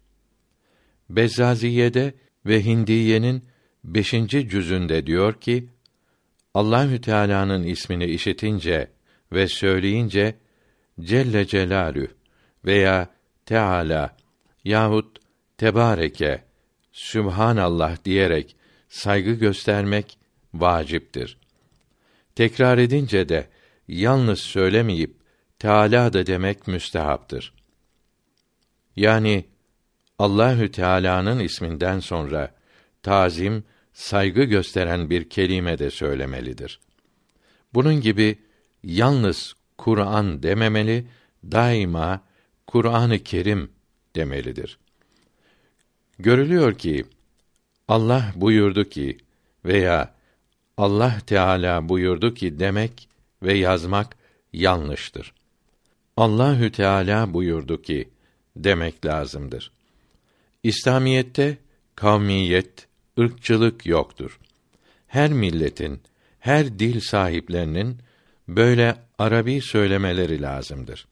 Bezzaziye'de 1.09 2.13
ve 2.45 2.65
Hindiye'nin 2.65 3.45
beşinci 3.83 4.49
cüzünde 4.49 5.07
diyor 5.07 5.33
ki, 5.33 5.69
Allahü 6.53 7.01
Teala'nın 7.01 7.63
ismini 7.63 8.05
işitince 8.05 8.91
ve 9.31 9.47
söyleyince 9.47 10.35
Celle 10.99 11.47
Celalü 11.47 12.07
veya 12.65 13.09
Teala 13.45 14.17
yahut 14.63 15.19
Tebareke 15.57 16.43
Sübhanallah 16.95 18.05
diyerek 18.05 18.55
saygı 18.89 19.31
göstermek 19.31 20.17
vaciptir. 20.53 21.37
Tekrar 22.35 22.77
edince 22.77 23.29
de 23.29 23.49
yalnız 23.87 24.39
söylemeyip 24.39 25.15
Teala 25.59 26.13
da 26.13 26.25
demek 26.25 26.67
müstehaptır. 26.67 27.53
Yani 28.95 29.45
Allahü 30.19 30.71
Teala'nın 30.71 31.39
isminden 31.39 31.99
sonra 31.99 32.55
tazim, 33.03 33.63
saygı 33.93 34.43
gösteren 34.43 35.09
bir 35.09 35.29
kelime 35.29 35.79
de 35.79 35.89
söylemelidir. 35.89 36.79
Bunun 37.73 38.01
gibi 38.01 38.39
yalnız 38.83 39.53
Kur'an 39.77 40.43
dememeli, 40.43 41.07
daima 41.43 42.21
Kur'an-ı 42.67 43.19
Kerim 43.19 43.71
demelidir. 44.15 44.79
Görülüyor 46.19 46.77
ki 46.77 47.05
Allah 47.87 48.33
buyurdu 48.35 48.89
ki 48.89 49.17
veya 49.65 50.15
Allah 50.77 51.17
Teala 51.27 51.89
buyurdu 51.89 52.33
ki 52.33 52.59
demek 52.59 53.09
ve 53.43 53.53
yazmak 53.53 54.17
yanlıştır. 54.53 55.33
Allahü 56.17 56.71
Teala 56.71 57.33
buyurdu 57.33 57.81
ki 57.81 58.09
demek 58.55 59.05
lazımdır. 59.05 59.71
İslamiyette 60.63 61.57
kavmiyet, 61.95 62.87
ırkçılık 63.19 63.85
yoktur. 63.85 64.39
Her 65.07 65.33
milletin, 65.33 66.01
her 66.39 66.79
dil 66.79 66.99
sahiplerinin 66.99 67.97
böyle 68.47 68.95
Arabi 69.19 69.61
söylemeleri 69.61 70.41
lazımdır. 70.41 71.07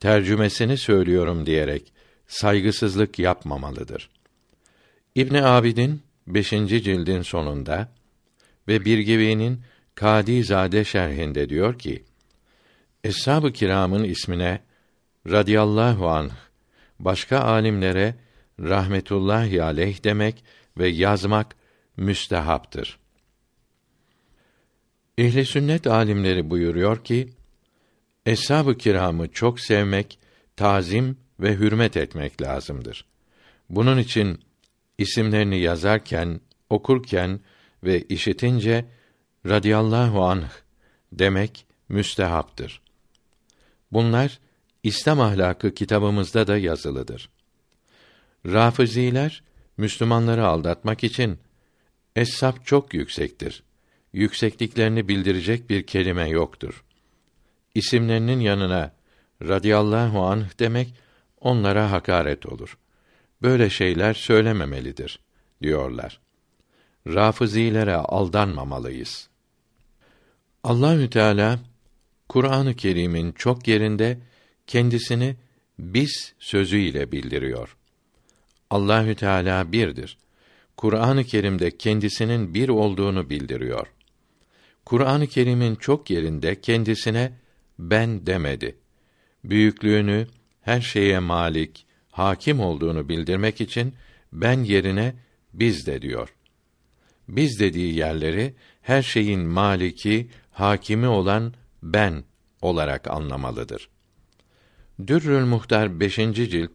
Tercümesini 0.00 0.78
söylüyorum 0.78 1.46
diyerek 1.46 1.92
saygısızlık 2.26 3.18
yapmamalıdır. 3.18 4.10
İbn 5.16 5.34
Abidin 5.34 6.02
5. 6.26 6.50
cildin 6.50 7.22
sonunda 7.22 7.88
ve 8.68 8.84
Birgevi'nin 8.84 9.60
Kadizade 9.94 10.84
şerhinde 10.84 11.48
diyor 11.48 11.78
ki: 11.78 12.04
Eshab-ı 13.04 13.52
kiramın 13.52 14.04
ismine 14.04 14.60
radıyallahu 15.30 16.08
anh 16.08 16.32
başka 16.98 17.38
alimlere 17.38 18.14
rahmetullahi 18.60 19.62
aleyh 19.62 20.04
demek 20.04 20.44
ve 20.78 20.88
yazmak 20.88 21.56
müstehaptır. 21.96 22.98
Ehli 25.18 25.46
sünnet 25.46 25.86
alimleri 25.86 26.50
buyuruyor 26.50 27.04
ki 27.04 27.28
eshab-ı 28.26 28.78
kiramı 28.78 29.28
çok 29.28 29.60
sevmek, 29.60 30.18
tazim 30.56 31.18
ve 31.40 31.54
hürmet 31.54 31.96
etmek 31.96 32.42
lazımdır. 32.42 33.04
Bunun 33.70 33.98
için 33.98 34.45
isimlerini 34.98 35.58
yazarken, 35.58 36.40
okurken 36.70 37.40
ve 37.84 38.02
işitince 38.02 38.84
radıyallahu 39.46 40.24
anh 40.24 40.48
demek 41.12 41.66
müstehaptır. 41.88 42.80
Bunlar 43.92 44.38
İslam 44.82 45.20
ahlakı 45.20 45.74
kitabımızda 45.74 46.46
da 46.46 46.58
yazılıdır. 46.58 47.30
Rafiziler 48.46 49.42
Müslümanları 49.76 50.46
aldatmak 50.46 51.04
için 51.04 51.38
eshab 52.16 52.54
çok 52.64 52.94
yüksektir. 52.94 53.62
Yüksekliklerini 54.12 55.08
bildirecek 55.08 55.70
bir 55.70 55.86
kelime 55.86 56.28
yoktur. 56.28 56.84
İsimlerinin 57.74 58.40
yanına 58.40 58.94
radıyallahu 59.42 60.22
anh 60.22 60.58
demek 60.58 60.94
onlara 61.40 61.90
hakaret 61.90 62.46
olur. 62.46 62.78
Böyle 63.42 63.70
şeyler 63.70 64.14
söylememelidir 64.14 65.20
diyorlar. 65.62 66.20
rafızilere 67.06 67.94
aldanmamalıyız. 67.94 69.28
Allahü 70.64 71.10
Teala 71.10 71.58
Kur'an-ı 72.28 72.74
Kerim'in 72.76 73.32
çok 73.32 73.68
yerinde 73.68 74.18
kendisini 74.66 75.36
biz 75.78 76.34
sözüyle 76.38 77.12
bildiriyor. 77.12 77.76
Allahü 78.70 79.14
Teala 79.14 79.72
birdir. 79.72 80.18
Kur'an-ı 80.76 81.24
Kerim'de 81.24 81.76
kendisinin 81.76 82.54
bir 82.54 82.68
olduğunu 82.68 83.30
bildiriyor. 83.30 83.86
Kur'an-ı 84.84 85.26
Kerim'in 85.26 85.74
çok 85.74 86.10
yerinde 86.10 86.60
kendisine 86.60 87.32
ben 87.78 88.26
demedi. 88.26 88.76
Büyüklüğünü, 89.44 90.26
her 90.60 90.80
şeye 90.80 91.18
malik, 91.18 91.85
hakim 92.16 92.60
olduğunu 92.60 93.08
bildirmek 93.08 93.60
için 93.60 93.94
ben 94.32 94.62
yerine 94.64 95.14
biz 95.52 95.86
de 95.86 96.02
diyor. 96.02 96.34
Biz 97.28 97.60
dediği 97.60 97.94
yerleri 97.94 98.54
her 98.82 99.02
şeyin 99.02 99.40
maliki, 99.40 100.28
hakimi 100.52 101.08
olan 101.08 101.54
ben 101.82 102.24
olarak 102.62 103.10
anlamalıdır. 103.10 103.88
Dürrül 105.06 105.44
Muhtar 105.44 106.00
5. 106.00 106.14
cilt 106.14 106.72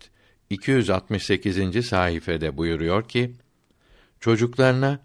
268. 0.49 1.85
sayfede 1.85 2.57
buyuruyor 2.57 3.07
ki: 3.07 3.35
Çocuklarına 4.19 4.99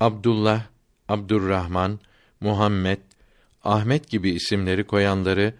Abdullah, 0.00 0.66
Abdurrahman, 1.08 2.00
Muhammed, 2.40 2.98
Ahmet 3.64 4.08
gibi 4.08 4.30
isimleri 4.30 4.84
koyanları 4.84 5.54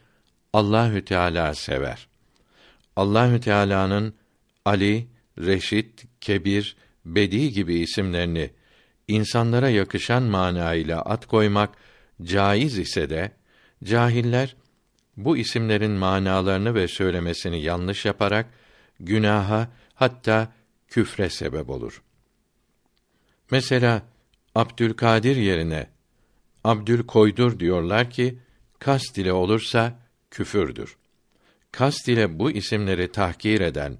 Allahü 0.53 1.05
Teala 1.05 1.55
sever. 1.55 2.16
Allahü 2.97 3.41
Teala'nın 3.41 4.15
Ali, 4.65 5.09
Reşit, 5.39 6.05
Kebir, 6.21 6.77
Bedi 7.05 7.53
gibi 7.53 7.75
isimlerini 7.75 8.51
insanlara 9.09 9.69
yakışan 9.69 10.23
manayla 10.23 11.03
at 11.03 11.27
koymak 11.27 11.75
caiz 12.23 12.79
ise 12.79 13.11
de 13.11 13.33
cahiller 13.85 14.57
bu 15.17 15.37
isimlerin 15.37 15.91
manalarını 15.91 16.75
ve 16.75 16.89
söylemesini 16.89 17.63
yanlış 17.63 18.05
yaparak 18.05 18.47
günaha 19.01 19.69
hatta 19.95 20.53
küfre 20.89 21.31
sebep 21.31 21.71
olur. 21.71 22.03
Mesela 23.51 24.03
Abdülkadir 24.55 25.37
yerine 25.37 25.87
Abdülkoydur 26.65 27.61
diyorlar 27.61 28.11
ki 28.11 28.39
kast 28.79 29.19
ile 29.19 29.33
olursa 29.33 29.99
küfürdür. 30.31 30.97
Kast 31.73 32.09
ile 32.09 32.39
bu 32.39 32.51
isimleri 32.51 33.13
tahkir 33.13 33.61
eden 33.61 33.99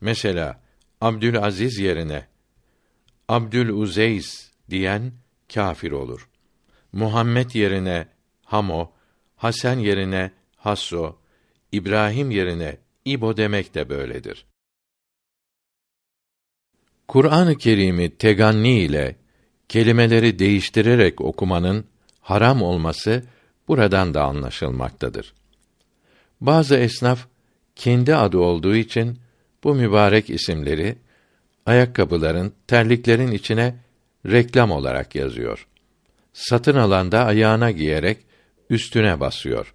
mesela 0.00 0.60
Abdülaziz 1.00 1.78
yerine 1.78 2.26
Abdül 3.28 3.68
Uzeyz 3.68 4.52
diyen 4.70 5.12
kafir 5.54 5.92
olur. 5.92 6.28
Muhammed 6.92 7.50
yerine 7.50 8.08
Hamo, 8.44 8.92
Hasan 9.36 9.78
yerine 9.78 10.30
Hasso, 10.56 11.18
İbrahim 11.72 12.30
yerine 12.30 12.78
İbo 13.04 13.36
demek 13.36 13.74
de 13.74 13.88
böyledir. 13.88 14.46
Kur'an-ı 17.08 17.58
Kerim'i 17.58 18.16
teganni 18.16 18.78
ile 18.78 19.16
kelimeleri 19.68 20.38
değiştirerek 20.38 21.20
okumanın 21.20 21.86
haram 22.20 22.62
olması 22.62 23.24
buradan 23.68 24.14
da 24.14 24.24
anlaşılmaktadır. 24.24 25.34
Bazı 26.46 26.76
esnaf 26.76 27.26
kendi 27.76 28.14
adı 28.14 28.38
olduğu 28.38 28.76
için 28.76 29.18
bu 29.64 29.74
mübarek 29.74 30.30
isimleri 30.30 30.96
ayakkabıların, 31.66 32.52
terliklerin 32.66 33.32
içine 33.32 33.74
reklam 34.26 34.70
olarak 34.70 35.14
yazıyor. 35.14 35.66
Satın 36.32 36.76
alanda 36.76 37.24
ayağına 37.24 37.70
giyerek 37.70 38.18
üstüne 38.70 39.20
basıyor. 39.20 39.74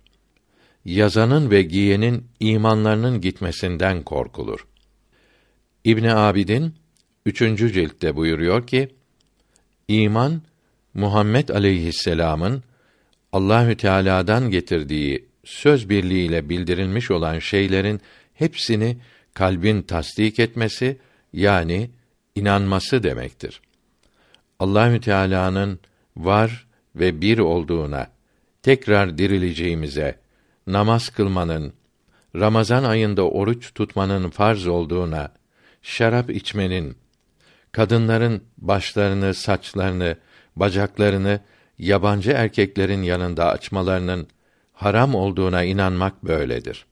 Yazanın 0.85 1.51
ve 1.51 1.61
giyenin 1.61 2.27
imanlarının 2.39 3.21
gitmesinden 3.21 4.03
korkulur. 4.03 4.67
İbn 5.83 6.03
Abidin 6.03 6.75
3. 7.25 7.39
ciltte 7.73 8.15
buyuruyor 8.15 8.67
ki: 8.67 8.89
İman 9.87 10.41
Muhammed 10.93 11.49
aleyhisselam'ın 11.49 12.63
Allahü 13.31 13.77
Teala'dan 13.77 14.49
getirdiği 14.51 15.28
söz 15.49 15.89
birliğiyle 15.89 16.49
bildirilmiş 16.49 17.11
olan 17.11 17.39
şeylerin 17.39 18.01
hepsini 18.33 18.97
kalbin 19.33 19.81
tasdik 19.81 20.39
etmesi 20.39 20.97
yani 21.33 21.89
inanması 22.35 23.03
demektir. 23.03 23.61
Allahü 24.59 25.01
Teala'nın 25.01 25.79
var 26.17 26.67
ve 26.95 27.21
bir 27.21 27.39
olduğuna, 27.39 28.07
tekrar 28.63 29.17
dirileceğimize, 29.17 30.15
namaz 30.67 31.09
kılmanın, 31.09 31.73
Ramazan 32.35 32.83
ayında 32.83 33.29
oruç 33.29 33.73
tutmanın 33.73 34.29
farz 34.29 34.67
olduğuna, 34.67 35.31
şarap 35.81 36.29
içmenin, 36.29 36.97
kadınların 37.71 38.43
başlarını, 38.57 39.33
saçlarını, 39.33 40.17
bacaklarını 40.55 41.39
yabancı 41.79 42.31
erkeklerin 42.31 43.03
yanında 43.03 43.49
açmalarının 43.49 44.27
haram 44.79 45.15
olduğuna 45.15 45.63
inanmak 45.63 46.23
böyledir. 46.23 46.85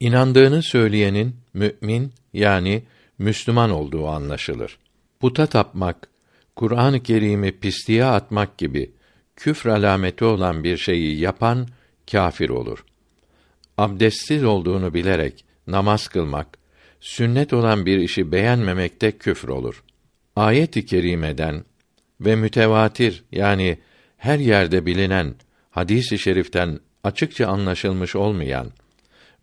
İnandığını 0.00 0.62
söyleyenin 0.62 1.36
mümin 1.54 2.12
yani 2.32 2.82
Müslüman 3.18 3.70
olduğu 3.70 4.08
anlaşılır. 4.08 4.78
Puta 5.20 5.46
tapmak, 5.46 6.08
Kur'an-ı 6.56 7.02
Kerim'i 7.02 7.52
pisliğe 7.52 8.04
atmak 8.04 8.58
gibi 8.58 8.90
küfr 9.36 9.66
alameti 9.66 10.24
olan 10.24 10.64
bir 10.64 10.76
şeyi 10.76 11.18
yapan 11.20 11.68
kâfir 12.10 12.48
olur. 12.48 12.84
Abdestsiz 13.78 14.44
olduğunu 14.44 14.94
bilerek 14.94 15.44
namaz 15.66 16.08
kılmak, 16.08 16.58
sünnet 17.00 17.52
olan 17.52 17.86
bir 17.86 17.98
işi 17.98 18.32
beğenmemek 18.32 19.02
de 19.02 19.12
küfür 19.12 19.48
olur. 19.48 19.82
Ayet-i 20.36 20.86
kerimeden 20.86 21.64
ve 22.20 22.36
mütevatir 22.36 23.24
yani 23.32 23.78
her 24.16 24.38
yerde 24.38 24.86
bilinen 24.86 25.34
hadis-i 25.76 26.18
şeriften 26.18 26.80
açıkça 27.04 27.46
anlaşılmış 27.46 28.16
olmayan 28.16 28.70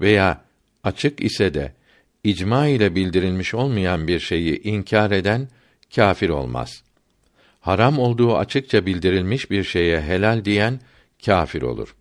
veya 0.01 0.41
açık 0.83 1.21
ise 1.21 1.53
de 1.53 1.73
icma 2.23 2.67
ile 2.67 2.95
bildirilmiş 2.95 3.53
olmayan 3.53 4.07
bir 4.07 4.19
şeyi 4.19 4.61
inkar 4.61 5.11
eden 5.11 5.49
kâfir 5.95 6.29
olmaz. 6.29 6.83
Haram 7.59 7.99
olduğu 7.99 8.37
açıkça 8.37 8.85
bildirilmiş 8.85 9.51
bir 9.51 9.63
şeye 9.63 10.01
helal 10.01 10.45
diyen 10.45 10.79
kâfir 11.25 11.61
olur. 11.61 11.95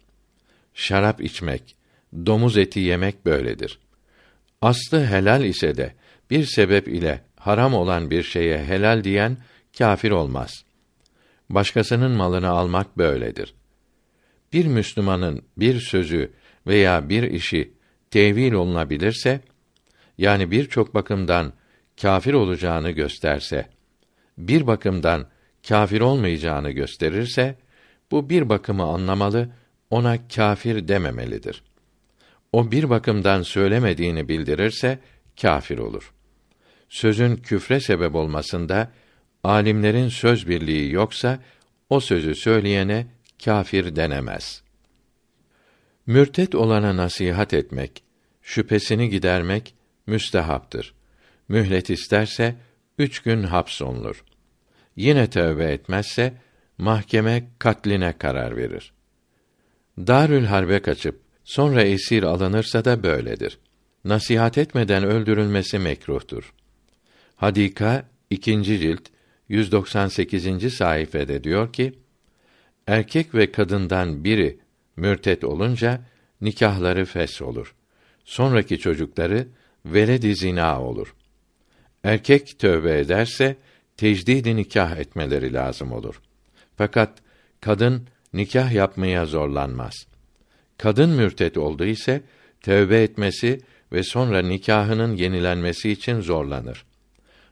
Şarap 0.75 1.21
içmek, 1.21 1.77
domuz 2.27 2.57
eti 2.57 2.81
yemek 2.81 3.27
böyledir. 3.27 3.79
Aslı 4.62 5.07
helal 5.07 5.45
ise 5.45 5.77
de 5.77 5.95
bir 6.31 6.45
sebep 6.45 6.88
ile 6.88 7.21
haram 7.37 7.75
olan 7.75 8.11
bir 8.11 8.23
şeye 8.23 8.64
helal 8.64 9.05
diyen 9.05 9.37
kâfir 9.79 10.11
olmaz. 10.11 10.64
Başkasının 11.51 12.11
malını 12.11 12.49
almak 12.49 12.99
böyledir. 12.99 13.55
Bir 14.53 14.67
Müslümanın 14.67 15.43
bir 15.57 15.81
sözü 15.81 16.33
veya 16.67 17.09
bir 17.09 17.23
işi 17.23 17.73
tevil 18.11 18.53
olunabilirse, 18.53 19.41
yani 20.19 20.51
birçok 20.51 20.95
bakımdan 20.95 21.53
kâfir 22.01 22.35
olacağını 22.35 22.91
gösterse, 22.91 23.69
bir 24.38 24.67
bakımdan 24.67 25.27
kâfir 25.69 26.01
olmayacağını 26.01 26.71
gösterirse, 26.71 27.59
bu 28.11 28.31
bir 28.31 28.49
bakımı 28.49 28.83
anlamalı, 28.83 29.49
ona 29.91 30.29
kâfir 30.29 30.88
dememelidir. 30.88 31.62
O 32.53 32.71
bir 32.71 32.91
bakımdan 32.91 33.43
söylemediğini 33.43 34.29
bildirirse, 34.29 34.99
kâfir 35.41 35.79
olur. 35.79 36.12
Sözün 36.88 37.37
küfre 37.37 37.81
sebep 37.81 38.15
olmasında, 38.15 38.93
alimlerin 39.45 40.09
söz 40.09 40.49
birliği 40.49 40.93
yoksa, 40.93 41.38
o 41.91 42.01
sözü 42.01 42.35
söyleyene 42.35 43.07
kâfir 43.45 43.97
denemez. 43.97 44.63
Mürtet 46.07 46.55
olana 46.55 46.97
nasihat 46.97 47.55
etmek, 47.55 48.05
şüphesini 48.43 49.11
gidermek 49.11 49.75
müstehaptır. 50.07 50.95
Mühlet 51.49 51.91
isterse 51.91 52.55
üç 52.99 53.23
gün 53.23 53.43
hapsolunur. 53.43 54.25
Yine 54.97 55.31
tövbe 55.31 55.65
etmezse 55.65 56.35
mahkeme 56.79 57.49
katline 57.59 58.19
karar 58.19 58.57
verir. 58.57 58.93
Darül 59.99 60.45
Harbe 60.45 60.83
kaçıp 60.83 61.21
sonra 61.45 61.83
esir 61.83 62.23
alınırsa 62.23 62.85
da 62.85 63.03
böyledir. 63.03 63.59
Nasihat 64.05 64.59
etmeden 64.59 65.05
öldürülmesi 65.05 65.79
mekruhtur. 65.79 66.55
Hadika 67.37 68.09
2. 68.31 68.63
cilt 68.65 69.03
198. 69.49 70.75
sayfede 70.75 71.45
diyor 71.45 71.73
ki: 71.73 72.02
Erkek 72.87 73.35
ve 73.35 73.53
kadından 73.53 74.25
biri 74.25 74.59
mürtet 74.97 75.45
olunca 75.45 76.01
nikahları 76.40 77.05
fes 77.05 77.42
olur. 77.42 77.75
Sonraki 78.25 78.79
çocukları 78.79 79.49
veled 79.87 80.35
zina 80.35 80.83
olur. 80.83 81.14
Erkek 82.05 82.59
tövbe 82.59 82.99
ederse 82.99 83.57
tecdid 83.97 84.57
nikah 84.57 84.97
etmeleri 84.97 85.53
lazım 85.53 85.92
olur. 85.92 86.21
Fakat 86.77 87.18
kadın 87.61 88.09
nikah 88.33 88.73
yapmaya 88.73 89.27
zorlanmaz. 89.27 90.07
Kadın 90.79 91.11
mürtet 91.11 91.59
oldu 91.59 91.85
ise 91.85 92.23
tövbe 92.61 93.03
etmesi 93.03 93.61
ve 93.92 94.03
sonra 94.03 94.42
nikahının 94.42 95.16
yenilenmesi 95.16 95.90
için 95.90 96.21
zorlanır. 96.21 96.85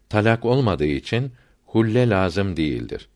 Talak 0.08 0.44
olmadığı 0.44 0.86
için 0.86 1.32
hulle 1.66 2.08
lazım 2.08 2.56
değildir. 2.56 3.08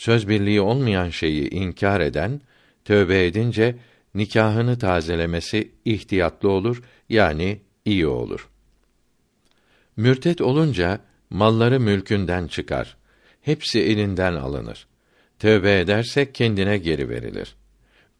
Söz 0.00 0.28
birliği 0.28 0.60
olmayan 0.60 1.10
şeyi 1.10 1.50
inkar 1.50 2.00
eden 2.00 2.40
tövbe 2.84 3.26
edince 3.26 3.76
nikahını 4.14 4.78
tazelemesi 4.78 5.70
ihtiyatlı 5.84 6.50
olur 6.50 6.82
yani 7.08 7.60
iyi 7.84 8.06
olur. 8.06 8.48
Mürtet 9.96 10.40
olunca 10.40 11.00
malları 11.30 11.80
mülkünden 11.80 12.46
çıkar. 12.46 12.96
Hepsi 13.42 13.80
elinden 13.80 14.34
alınır. 14.34 14.86
Tövbe 15.38 15.80
ederse 15.80 16.32
kendine 16.32 16.78
geri 16.78 17.08
verilir. 17.08 17.56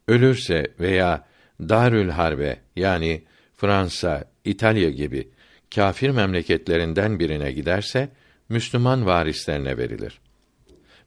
Ölürse 0.07 0.73
veya 0.79 1.27
Darül 1.61 2.09
Harbe 2.09 2.57
yani 2.75 3.23
Fransa, 3.55 4.25
İtalya 4.45 4.89
gibi 4.89 5.29
kâfir 5.75 6.09
memleketlerinden 6.09 7.19
birine 7.19 7.51
giderse 7.51 8.09
Müslüman 8.49 9.05
varislerine 9.05 9.77
verilir. 9.77 10.21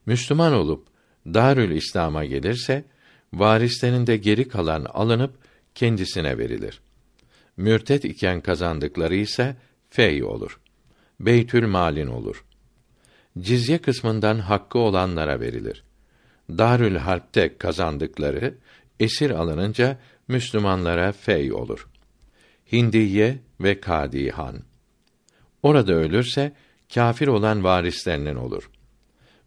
Müslüman 0.05 0.53
olup 0.53 0.87
Darül 1.25 1.71
İslam'a 1.71 2.25
gelirse 2.25 2.85
varislerinde 3.33 4.17
geri 4.17 4.47
kalan 4.47 4.85
alınıp 4.85 5.33
kendisine 5.75 6.37
verilir. 6.37 6.81
Mürtet 7.57 8.05
iken 8.05 8.41
kazandıkları 8.41 9.15
ise 9.15 9.55
fey 9.89 10.23
olur. 10.23 10.59
Beytül 11.19 11.67
malin 11.67 12.07
olur. 12.07 12.45
Cizye 13.39 13.77
kısmından 13.77 14.39
hakkı 14.39 14.79
olanlara 14.79 15.39
verilir. 15.39 15.83
Darül 16.49 16.95
Harp'te 16.95 17.57
kazandıkları 17.57 18.57
esir 18.99 19.29
alınınca 19.31 19.99
Müslümanlara 20.27 21.11
fey 21.11 21.53
olur. 21.53 21.87
Hindiye 22.71 23.39
ve 23.61 23.79
Kadihan. 23.79 24.59
Orada 25.63 25.93
ölürse 25.93 26.53
kâfir 26.93 27.27
olan 27.27 27.63
varislerinin 27.63 28.35
olur. 28.35 28.69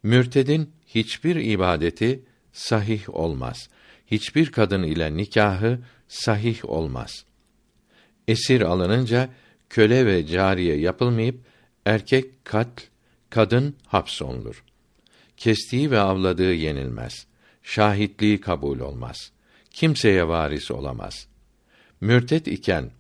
Mürtedin 0.03 0.71
hiçbir 0.87 1.37
ibadeti 1.37 2.23
sahih 2.53 3.15
olmaz. 3.15 3.69
Hiçbir 4.07 4.53
kadın 4.53 4.83
ile 4.83 5.17
nikahı 5.17 5.79
sahih 6.09 6.65
olmaz. 6.65 7.25
Esir 8.29 8.61
alınınca 8.61 9.29
köle 9.71 10.07
ve 10.07 10.27
cariye 10.27 10.77
yapılmayıp 10.77 11.41
erkek 11.87 12.45
katl, 12.45 12.83
kadın 13.31 13.77
hapsolunur. 13.87 14.65
Kestiği 15.37 15.91
ve 15.91 15.99
avladığı 15.99 16.55
yenilmez. 16.55 17.27
Şahitliği 17.63 18.41
kabul 18.41 18.81
olmaz. 18.81 19.33
Kimseye 19.71 20.29
varis 20.29 20.71
olamaz. 20.71 21.29
Mürtet 22.01 22.47
iken 22.47 22.91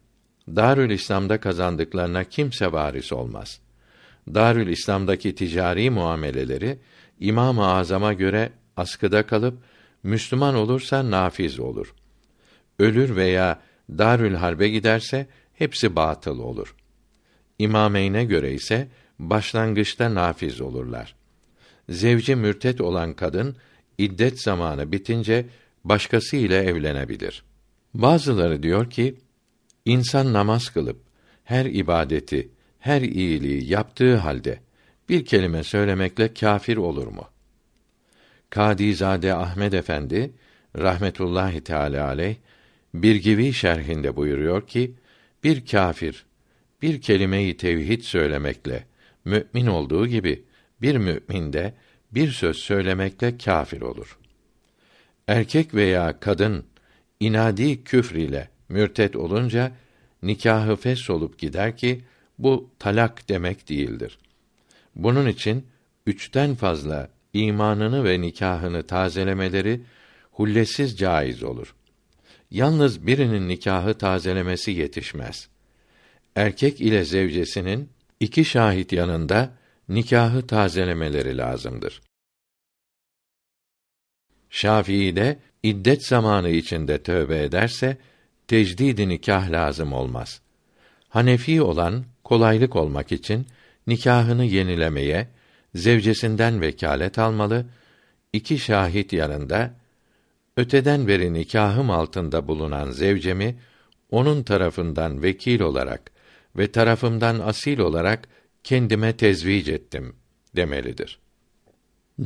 Darül 0.56 0.90
İslam'da 0.90 1.40
kazandıklarına 1.40 2.24
kimse 2.24 2.72
varis 2.72 3.12
olmaz. 3.12 3.60
Darül 4.34 4.68
İslam'daki 4.68 5.34
ticari 5.34 5.90
muameleleri 5.90 6.78
İmam-ı 7.20 7.66
Azam'a 7.66 8.12
göre 8.12 8.52
askıda 8.76 9.26
kalıp 9.26 9.58
Müslüman 10.02 10.54
olursa 10.54 11.10
nafiz 11.10 11.60
olur. 11.60 11.94
Ölür 12.78 13.16
veya 13.16 13.60
Darül 13.90 14.34
Harbe 14.34 14.68
giderse 14.68 15.26
hepsi 15.54 15.96
batıl 15.96 16.38
olur. 16.38 16.74
İmameyne 17.58 18.24
göre 18.24 18.52
ise 18.52 18.88
başlangıçta 19.18 20.14
nafiz 20.14 20.60
olurlar. 20.60 21.14
Zevci 21.88 22.36
mürtet 22.36 22.80
olan 22.80 23.14
kadın 23.14 23.56
iddet 23.98 24.42
zamanı 24.42 24.92
bitince 24.92 25.46
başkası 25.84 26.36
ile 26.36 26.56
evlenebilir. 26.56 27.44
Bazıları 27.94 28.62
diyor 28.62 28.90
ki 28.90 29.14
insan 29.84 30.32
namaz 30.32 30.68
kılıp 30.68 31.00
her 31.44 31.66
ibadeti, 31.66 32.48
her 32.78 33.00
iyiliği 33.00 33.70
yaptığı 33.70 34.16
halde 34.16 34.60
bir 35.08 35.24
kelime 35.24 35.62
söylemekle 35.62 36.34
kâfir 36.34 36.76
olur 36.76 37.06
mu? 37.06 37.28
Kadizade 38.50 39.34
Ahmed 39.34 39.72
Efendi 39.72 40.30
rahmetullahi 40.78 41.60
teala 41.60 42.06
aleyh 42.06 42.36
bir 42.94 43.16
gibi 43.16 43.52
şerhinde 43.52 44.16
buyuruyor 44.16 44.66
ki 44.66 44.92
bir 45.44 45.66
kâfir 45.66 46.26
bir 46.82 47.00
kelimeyi 47.00 47.56
tevhid 47.56 48.02
söylemekle 48.02 48.84
mümin 49.24 49.66
olduğu 49.66 50.06
gibi 50.06 50.44
bir 50.82 50.96
mümin 50.96 51.52
de 51.52 51.74
bir 52.10 52.30
söz 52.30 52.56
söylemekle 52.56 53.38
kâfir 53.38 53.80
olur. 53.80 54.18
Erkek 55.28 55.74
veya 55.74 56.20
kadın 56.20 56.64
inadi 57.20 57.84
küfr 57.84 58.14
ile 58.14 58.48
mürtet 58.68 59.16
olunca 59.16 59.72
nikahı 60.22 60.76
fes 60.76 61.10
olup 61.10 61.38
gider 61.38 61.76
ki 61.76 62.00
bu 62.38 62.70
talak 62.78 63.28
demek 63.28 63.68
değildir. 63.68 64.18
Bunun 64.96 65.28
için 65.28 65.66
üçten 66.06 66.54
fazla 66.54 67.08
imanını 67.32 68.04
ve 68.04 68.20
nikahını 68.20 68.82
tazelemeleri 68.82 69.80
hullesiz 70.30 70.98
caiz 70.98 71.42
olur. 71.42 71.74
Yalnız 72.50 73.06
birinin 73.06 73.48
nikahı 73.48 73.94
tazelemesi 73.94 74.70
yetişmez. 74.70 75.48
Erkek 76.36 76.80
ile 76.80 77.04
zevcesinin 77.04 77.88
iki 78.20 78.44
şahit 78.44 78.92
yanında 78.92 79.54
nikahı 79.88 80.46
tazelemeleri 80.46 81.36
lazımdır. 81.36 82.02
Şafii'de 84.50 85.38
iddet 85.62 86.06
zamanı 86.06 86.48
içinde 86.48 87.02
tövbe 87.02 87.42
ederse 87.42 87.96
tecdid 88.48 89.08
nikah 89.08 89.50
lazım 89.50 89.92
olmaz. 89.92 90.40
Hanefi 91.08 91.62
olan 91.62 92.04
kolaylık 92.28 92.76
olmak 92.76 93.12
için 93.12 93.46
nikahını 93.86 94.44
yenilemeye 94.44 95.28
zevcesinden 95.74 96.60
vekalet 96.60 97.18
almalı, 97.18 97.66
iki 98.32 98.58
şahit 98.58 99.12
yanında 99.12 99.74
öteden 100.56 101.08
beri 101.08 101.32
nikahım 101.32 101.90
altında 101.90 102.48
bulunan 102.48 102.90
zevcemi 102.90 103.58
onun 104.10 104.42
tarafından 104.42 105.22
vekil 105.22 105.60
olarak 105.60 106.10
ve 106.56 106.72
tarafımdan 106.72 107.38
asil 107.38 107.78
olarak 107.78 108.28
kendime 108.64 109.16
tezvic 109.16 109.72
ettim 109.72 110.16
demelidir. 110.56 111.18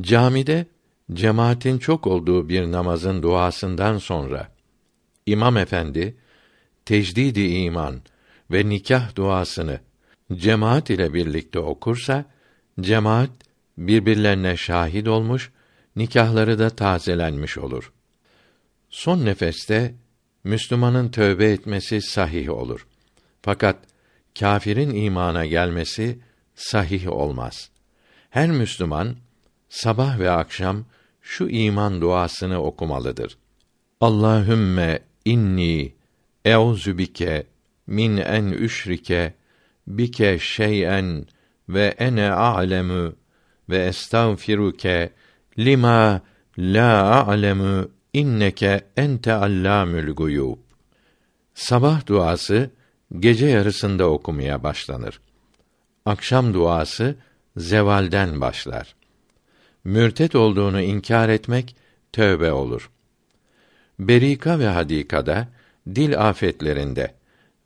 Camide 0.01 0.65
cemaatin 1.13 1.77
çok 1.77 2.07
olduğu 2.07 2.49
bir 2.49 2.71
namazın 2.71 3.23
duasından 3.23 3.97
sonra 3.97 4.51
İmam 5.25 5.57
Efendi 5.57 6.17
tecdidi 6.85 7.41
iman 7.41 8.01
ve 8.51 8.69
nikah 8.69 9.15
duasını 9.15 9.79
cemaat 10.33 10.89
ile 10.89 11.13
birlikte 11.13 11.59
okursa 11.59 12.25
cemaat 12.79 13.29
birbirlerine 13.77 14.57
şahit 14.57 15.07
olmuş, 15.07 15.51
nikahları 15.95 16.59
da 16.59 16.69
tazelenmiş 16.69 17.57
olur. 17.57 17.91
Son 18.89 19.25
nefeste 19.25 19.95
Müslümanın 20.43 21.09
tövbe 21.09 21.51
etmesi 21.51 22.01
sahih 22.01 22.49
olur. 22.49 22.87
Fakat 23.41 23.77
kâfirin 24.39 24.95
imana 24.95 25.45
gelmesi 25.45 26.19
sahih 26.55 27.11
olmaz. 27.11 27.69
Her 28.29 28.51
Müslüman 28.51 29.15
sabah 29.69 30.19
ve 30.19 30.31
akşam 30.31 30.85
şu 31.21 31.49
iman 31.49 32.01
duasını 32.01 32.63
okumalıdır. 32.63 33.37
Allahümme 34.01 34.99
inni 35.25 35.93
euzu 36.45 36.97
bike 36.97 37.45
min 37.87 38.17
en 38.17 38.45
üşrike 38.45 39.33
bike 39.87 40.39
şey'en 40.39 41.25
ve 41.69 41.95
ene 41.97 42.31
a'lemu 42.31 43.13
ve 43.69 43.85
estağfiruke 43.85 45.09
lima 45.59 46.21
la 46.57 47.25
a'lemu 47.27 47.89
inneke 48.13 48.81
ente 48.97 49.33
allamül 49.33 50.13
guyub. 50.13 50.57
Sabah 51.55 52.05
duası 52.05 52.69
gece 53.19 53.47
yarısında 53.47 54.09
okumaya 54.09 54.63
başlanır. 54.63 55.21
Akşam 56.05 56.53
duası 56.53 57.15
zevalden 57.57 58.41
başlar. 58.41 58.95
Mürtet 59.83 60.35
olduğunu 60.35 60.81
inkar 60.81 61.29
etmek 61.29 61.75
tövbe 62.11 62.51
olur. 62.51 62.89
Berika 63.99 64.59
ve 64.59 64.67
Hadika'da 64.67 65.47
dil 65.95 66.29
afetlerinde 66.29 67.13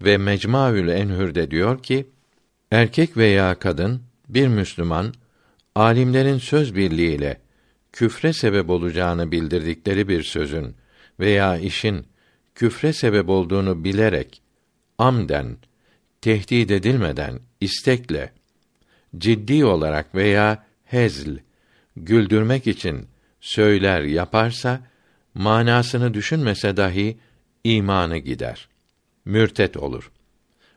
ve 0.02 0.18
Mecmuaül 0.18 0.88
Enhür'de 0.88 1.52
diyor 1.52 1.84
ki 1.84 2.08
erkek 2.72 3.18
veya 3.18 3.60
kadın 3.60 4.02
bir 4.30 4.48
Müslüman 4.48 5.14
alimlerin 5.76 6.38
söz 6.38 6.76
birliğiyle 6.76 7.42
küfre 7.94 8.34
sebep 8.34 8.70
olacağını 8.70 9.32
bildirdikleri 9.32 10.08
bir 10.08 10.24
sözün 10.24 10.76
veya 11.20 11.58
işin 11.58 12.06
küfre 12.56 12.94
sebep 12.94 13.30
olduğunu 13.30 13.84
bilerek 13.84 14.42
amden 14.98 15.58
tehdit 16.22 16.72
edilmeden 16.72 17.40
istekle 17.62 18.32
ciddi 19.18 19.66
olarak 19.66 20.16
veya 20.16 20.66
hezl, 20.86 21.30
güldürmek 21.96 22.68
için 22.68 23.08
söyler 23.42 24.02
yaparsa, 24.02 24.82
manasını 25.34 26.14
düşünmese 26.14 26.78
dahi 26.78 27.18
imanı 27.64 28.18
gider. 28.18 28.68
Mürtet 29.28 29.78
olur. 29.78 30.12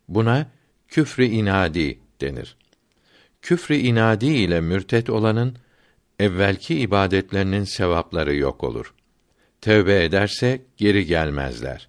Buna 0.08 0.46
küfrü 0.88 1.24
inadi 1.24 1.98
denir. 2.20 2.56
Küfrü 3.42 3.74
inadi 3.74 4.26
ile 4.26 4.60
mürtet 4.60 5.10
olanın 5.10 5.56
evvelki 6.18 6.80
ibadetlerinin 6.80 7.64
sevapları 7.64 8.36
yok 8.36 8.64
olur. 8.64 8.94
Tövbe 9.60 10.04
ederse 10.04 10.62
geri 10.76 11.06
gelmezler. 11.06 11.88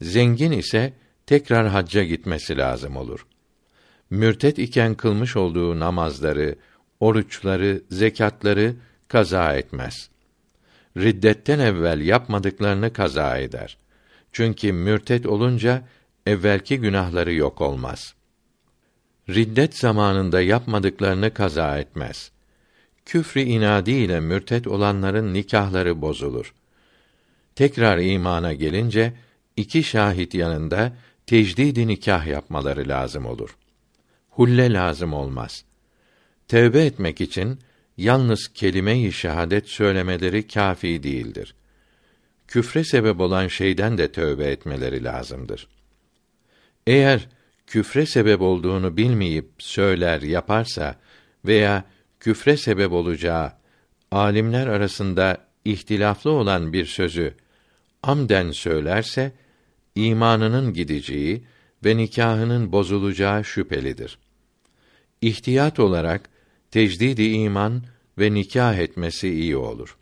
Zengin 0.00 0.52
ise 0.52 0.92
tekrar 1.26 1.68
hacca 1.68 2.04
gitmesi 2.04 2.56
lazım 2.56 2.96
olur. 2.96 3.26
Mürtet 4.10 4.58
iken 4.58 4.94
kılmış 4.94 5.36
olduğu 5.36 5.80
namazları, 5.80 6.56
oruçları, 7.00 7.82
zekatları 7.90 8.74
kaza 9.08 9.54
etmez. 9.54 10.10
Riddetten 10.96 11.58
evvel 11.58 12.00
yapmadıklarını 12.00 12.92
kaza 12.92 13.38
eder. 13.38 13.78
Çünkü 14.36 14.72
mürtet 14.72 15.26
olunca 15.26 15.82
evvelki 16.26 16.78
günahları 16.80 17.32
yok 17.32 17.60
olmaz. 17.60 18.14
Riddet 19.28 19.76
zamanında 19.76 20.40
yapmadıklarını 20.40 21.34
kaza 21.34 21.78
etmez. 21.78 22.30
Küfrü 23.06 23.40
inadi 23.40 23.90
ile 23.90 24.20
mürtet 24.20 24.66
olanların 24.66 25.34
nikahları 25.34 26.00
bozulur. 26.02 26.54
Tekrar 27.54 27.98
imana 27.98 28.52
gelince 28.52 29.12
iki 29.56 29.82
şahit 29.82 30.34
yanında 30.34 30.92
tecdidi 31.26 31.86
nikah 31.86 32.26
yapmaları 32.26 32.88
lazım 32.88 33.26
olur. 33.26 33.56
Hulle 34.30 34.72
lazım 34.72 35.12
olmaz. 35.12 35.64
Tevbe 36.48 36.84
etmek 36.84 37.20
için 37.20 37.58
yalnız 37.96 38.48
kelime-i 38.54 39.12
şehadet 39.12 39.68
söylemeleri 39.68 40.48
kafi 40.48 41.02
değildir. 41.02 41.54
Küfre 42.48 42.84
sebep 42.84 43.20
olan 43.20 43.48
şeyden 43.48 43.98
de 43.98 44.12
tövbe 44.12 44.44
etmeleri 44.44 45.04
lazımdır. 45.04 45.68
Eğer 46.86 47.28
küfre 47.66 48.06
sebep 48.06 48.40
olduğunu 48.40 48.96
bilmeyip 48.96 49.48
söyler 49.58 50.22
yaparsa 50.22 50.96
veya 51.44 51.84
küfre 52.20 52.56
sebep 52.56 52.92
olacağı 52.92 53.52
alimler 54.10 54.66
arasında 54.66 55.46
ihtilaflı 55.64 56.30
olan 56.30 56.72
bir 56.72 56.86
sözü 56.86 57.34
amden 58.02 58.50
söylerse 58.50 59.32
imanının 59.94 60.72
gideceği 60.72 61.44
ve 61.84 61.96
nikahının 61.96 62.72
bozulacağı 62.72 63.44
şüphelidir. 63.44 64.18
İhtiyat 65.20 65.80
olarak 65.80 66.30
tecdidi 66.70 67.22
iman 67.22 67.82
ve 68.18 68.34
nikah 68.34 68.74
etmesi 68.78 69.28
iyi 69.28 69.56
olur. 69.56 69.96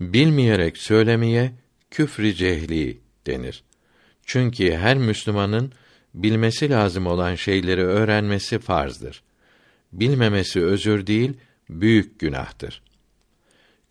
Bilmeyerek 0.00 0.78
söylemeye 0.78 1.52
küfrü 1.96 2.34
cehli 2.34 2.98
denir. 3.26 3.64
Çünkü 4.26 4.72
her 4.72 4.96
Müslümanın 4.96 5.72
bilmesi 6.14 6.70
lazım 6.70 7.06
olan 7.06 7.34
şeyleri 7.34 7.82
öğrenmesi 7.82 8.58
farzdır. 8.58 9.22
Bilmemesi 9.92 10.64
özür 10.64 11.06
değil, 11.06 11.32
büyük 11.70 12.20
günahtır. 12.20 12.82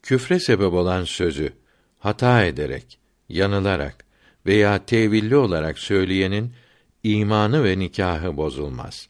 Küfre 0.04 0.40
sebep 0.40 0.74
olan 0.74 1.04
sözü 1.04 1.54
hata 2.00 2.44
ederek, 2.44 3.00
yanılarak 3.30 4.06
veya 4.46 4.86
tevilli 4.86 5.36
olarak 5.36 5.80
söyleyenin 5.80 6.54
imanı 7.04 7.64
ve 7.64 7.80
nikahı 7.80 8.38
bozulmaz. 8.38 9.10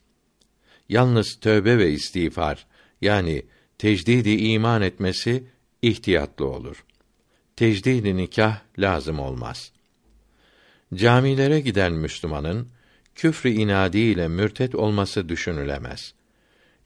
Yalnız 0.89 1.39
tövbe 1.41 1.77
ve 1.77 1.91
istiğfar 1.91 2.65
yani 3.01 3.45
tecdidi 3.77 4.29
iman 4.29 4.81
etmesi 4.81 5.43
ihtiyatlı 5.81 6.45
olur. 6.45 6.85
Tecdidi 7.55 8.17
nikah 8.17 8.61
lazım 8.79 9.19
olmaz. 9.19 9.71
Camilere 10.93 11.59
giden 11.59 11.93
Müslümanın 11.93 12.67
küfrü 13.15 13.49
inadi 13.49 13.97
ile 13.97 14.27
mürtet 14.27 14.75
olması 14.75 15.29
düşünülemez. 15.29 16.13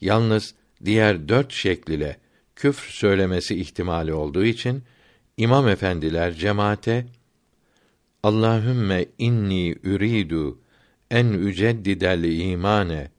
Yalnız 0.02 0.56
diğer 0.86 1.30
dört 1.30 1.52
şekliyle 1.52 2.20
küfr 2.56 2.92
söylemesi 2.92 3.56
ihtimali 3.56 4.14
olduğu 4.14 4.46
için 4.46 4.84
imam 5.38 5.68
efendiler 5.68 6.34
cemaate 6.34 7.06
Allahümme 8.24 9.06
inni 9.18 9.76
üridu 9.84 10.60
en 11.12 11.26
üceddidel 11.26 12.24
imane 12.24 13.12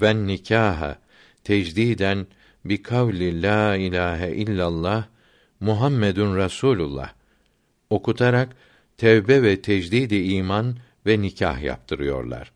ve 0.00 0.26
nikaha 0.26 0.98
tecdiden 1.44 2.26
bi 2.64 2.82
kavli 2.82 3.42
la 3.42 3.76
ilahe 3.76 4.36
illallah 4.36 5.06
Muhammedun 5.60 6.36
Rasulullah 6.36 7.12
okutarak 7.90 8.56
tevbe 8.96 9.42
ve 9.42 9.62
tecdidi 9.62 10.16
iman 10.16 10.76
ve 11.06 11.20
nikah 11.20 11.62
yaptırıyorlar. 11.62 12.52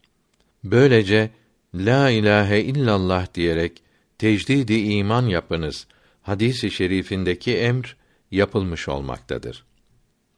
Böylece 0.64 1.30
la 1.74 2.10
ilahe 2.10 2.60
illallah 2.60 3.34
diyerek 3.34 3.82
tecdidi 4.18 4.74
iman 4.74 5.26
yapınız 5.26 5.86
hadisi 6.22 6.70
şerifindeki 6.70 7.56
emr 7.56 7.96
yapılmış 8.30 8.88
olmaktadır. 8.88 9.64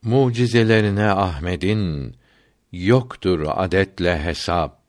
Mucizelerine 0.03 1.07
Ahmed'in 1.07 2.17
yoktur 2.73 3.47
adetle 3.47 4.25
hesap. 4.25 4.83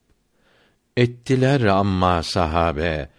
Ettiler 0.97 1.61
amma 1.61 2.23
sahabe 2.23 3.09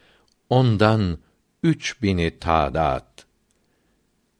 ondan 0.51 1.19
üç 1.63 2.03
bini 2.03 2.39
tadat. 2.39 3.14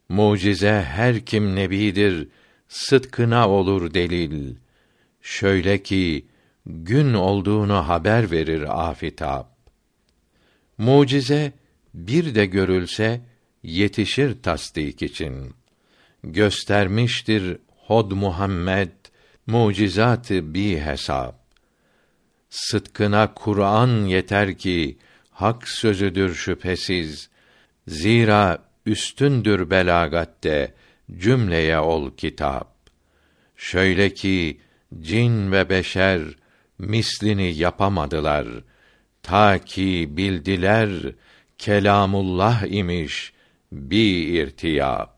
Mucize 0.09 0.83
her 0.83 1.27
kim 1.27 1.57
nebidir, 1.57 2.29
sıdkına 2.69 3.49
olur 3.49 3.95
delil. 3.95 4.57
Şöyle 5.23 5.83
ki 5.83 6.27
gün 6.67 7.15
olduğunu 7.15 7.89
haber 7.89 8.31
verir 8.31 8.89
afitap. 8.89 9.59
Mucize 10.79 11.53
bir 11.95 12.35
de 12.35 12.47
görülse 12.47 13.21
yetişir 13.63 14.43
tasdik 14.43 15.03
için. 15.03 15.55
Göstermiştir 16.23 17.59
Hod 17.87 18.13
Muhammed 18.13 18.93
mucizatı 19.47 20.55
bi 20.55 20.81
hesap. 20.81 21.45
Sıtkına 22.51 23.35
Kur'an 23.35 24.05
yeter 24.07 24.59
ki 24.59 24.99
hak 25.31 25.69
sözüdür 25.69 26.35
şüphesiz. 26.35 27.31
Zira 27.89 28.74
üstündür 28.87 29.71
belagatte 29.71 30.75
cümleye 31.19 31.79
ol 31.79 32.11
kitap. 32.17 32.75
Şöyle 33.57 34.15
ki 34.15 34.61
cin 35.01 35.53
ve 35.53 35.69
beşer 35.69 36.23
mislini 36.79 37.55
yapamadılar. 37.55 38.49
Ta 39.23 39.59
ki 39.59 40.09
bildiler 40.11 40.91
kelamullah 41.59 42.63
imiş 42.73 43.33
bi 43.73 44.07
irtiyap. 44.13 45.14